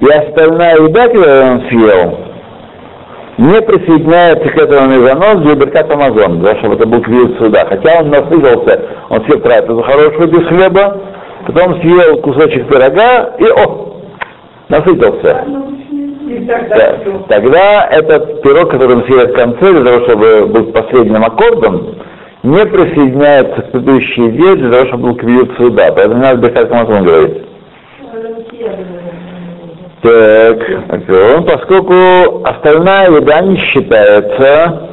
и 0.00 0.08
остальная 0.08 0.76
еда, 0.76 1.08
которую 1.08 1.52
он 1.52 1.60
съел, 1.68 2.18
не 3.38 3.60
присоединяется 3.60 4.48
к 4.48 4.56
этому 4.56 4.88
мезонот 4.88 5.42
для 5.42 5.54
Беркат 5.54 5.90
Амазон, 5.90 6.40
да, 6.40 6.56
чтобы 6.56 6.76
это 6.76 6.86
был 6.86 7.02
квиз 7.02 7.36
суда. 7.38 7.66
Хотя 7.68 8.00
он 8.00 8.08
насытился, 8.08 8.80
он 9.10 9.24
съел 9.24 9.40
трапезу 9.40 9.82
хорошую 9.82 10.28
без 10.28 10.46
хлеба, 10.48 11.00
потом 11.46 11.80
съел 11.82 12.16
кусочек 12.22 12.66
пирога 12.68 13.34
и, 13.38 13.44
о, 13.44 13.95
насытился. 14.68 15.44
Тогда. 16.46 16.98
Тогда 17.28 17.86
этот 17.90 18.42
пирог, 18.42 18.70
который 18.70 18.96
он 18.96 19.04
съел 19.04 19.28
в 19.28 19.32
конце, 19.32 19.72
для 19.72 19.84
того, 19.84 20.04
чтобы 20.06 20.46
был 20.46 20.72
последним 20.72 21.24
аккордом, 21.24 21.94
не 22.42 22.66
присоединяется 22.66 23.62
к 23.62 23.72
предыдущей 23.72 24.22
еде 24.22 24.56
для 24.56 24.70
того, 24.70 24.86
чтобы 24.86 25.08
был 25.08 25.14
квиз 25.16 25.56
суда. 25.56 25.92
Поэтому 25.94 26.20
надо 26.20 26.40
Беркат 26.40 26.70
Амазон 26.70 27.04
говорить. 27.04 27.42
Так, 30.02 30.58
он, 31.08 31.44
поскольку 31.44 32.44
остальная 32.44 33.10
еда 33.10 33.40
не 33.40 33.56
считается 33.56 34.90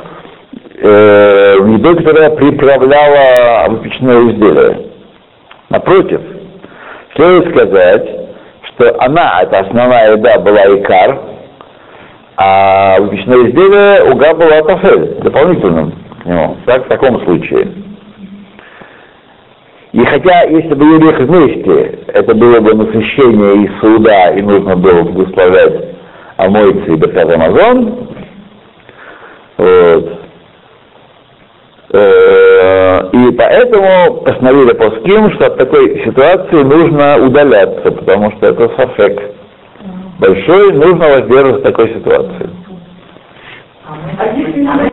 э, 0.82 1.56
едой, 1.60 1.96
которая 1.98 2.30
приправляла 2.32 3.70
выпечное 3.70 4.32
изделие. 4.32 4.88
Напротив, 5.70 6.22
следует 7.16 7.56
сказать, 7.56 8.23
что 8.76 8.96
она, 9.00 9.42
это 9.42 9.60
основная 9.60 10.14
еда, 10.14 10.40
была 10.40 10.66
икар, 10.66 11.20
а 12.38 13.00
выпечное 13.00 13.48
изделие 13.48 14.12
уга 14.12 14.34
была 14.34 14.62
тафель, 14.64 15.22
дополнительным 15.22 15.94
к 16.22 16.26
нему. 16.26 16.58
Так, 16.66 16.86
в 16.86 16.88
таком 16.88 17.24
случае. 17.26 17.68
И 19.92 20.04
хотя, 20.06 20.44
если 20.44 20.74
бы 20.74 20.86
ели 20.86 21.10
их 21.10 21.20
вместе, 21.20 22.00
это 22.08 22.34
было 22.34 22.60
бы 22.60 22.74
насыщение 22.74 23.66
из 23.66 23.80
суда, 23.80 24.32
и 24.32 24.42
нужно 24.42 24.76
было 24.76 25.04
благословлять 25.04 25.90
Амойцы 26.38 26.94
и 26.94 26.96
Беркат 26.96 27.32
Амазон, 27.32 28.08
вот. 29.58 30.23
Э, 31.94 33.10
И 33.12 33.32
поэтому 33.38 34.22
постановили 34.22 34.74
Паским, 34.74 35.32
что 35.34 35.46
от 35.46 35.58
такой 35.58 36.04
ситуации 36.04 36.64
нужно 36.64 37.18
удаляться, 37.24 37.92
потому 37.92 38.32
что 38.32 38.48
это 38.48 38.70
сафек. 38.76 39.22
Большой, 40.20 40.74
нужно 40.74 41.08
воздерживаться 41.08 41.60
в 41.60 41.64
такой 41.64 41.90
ситуации. 41.94 42.50
А 44.18 44.90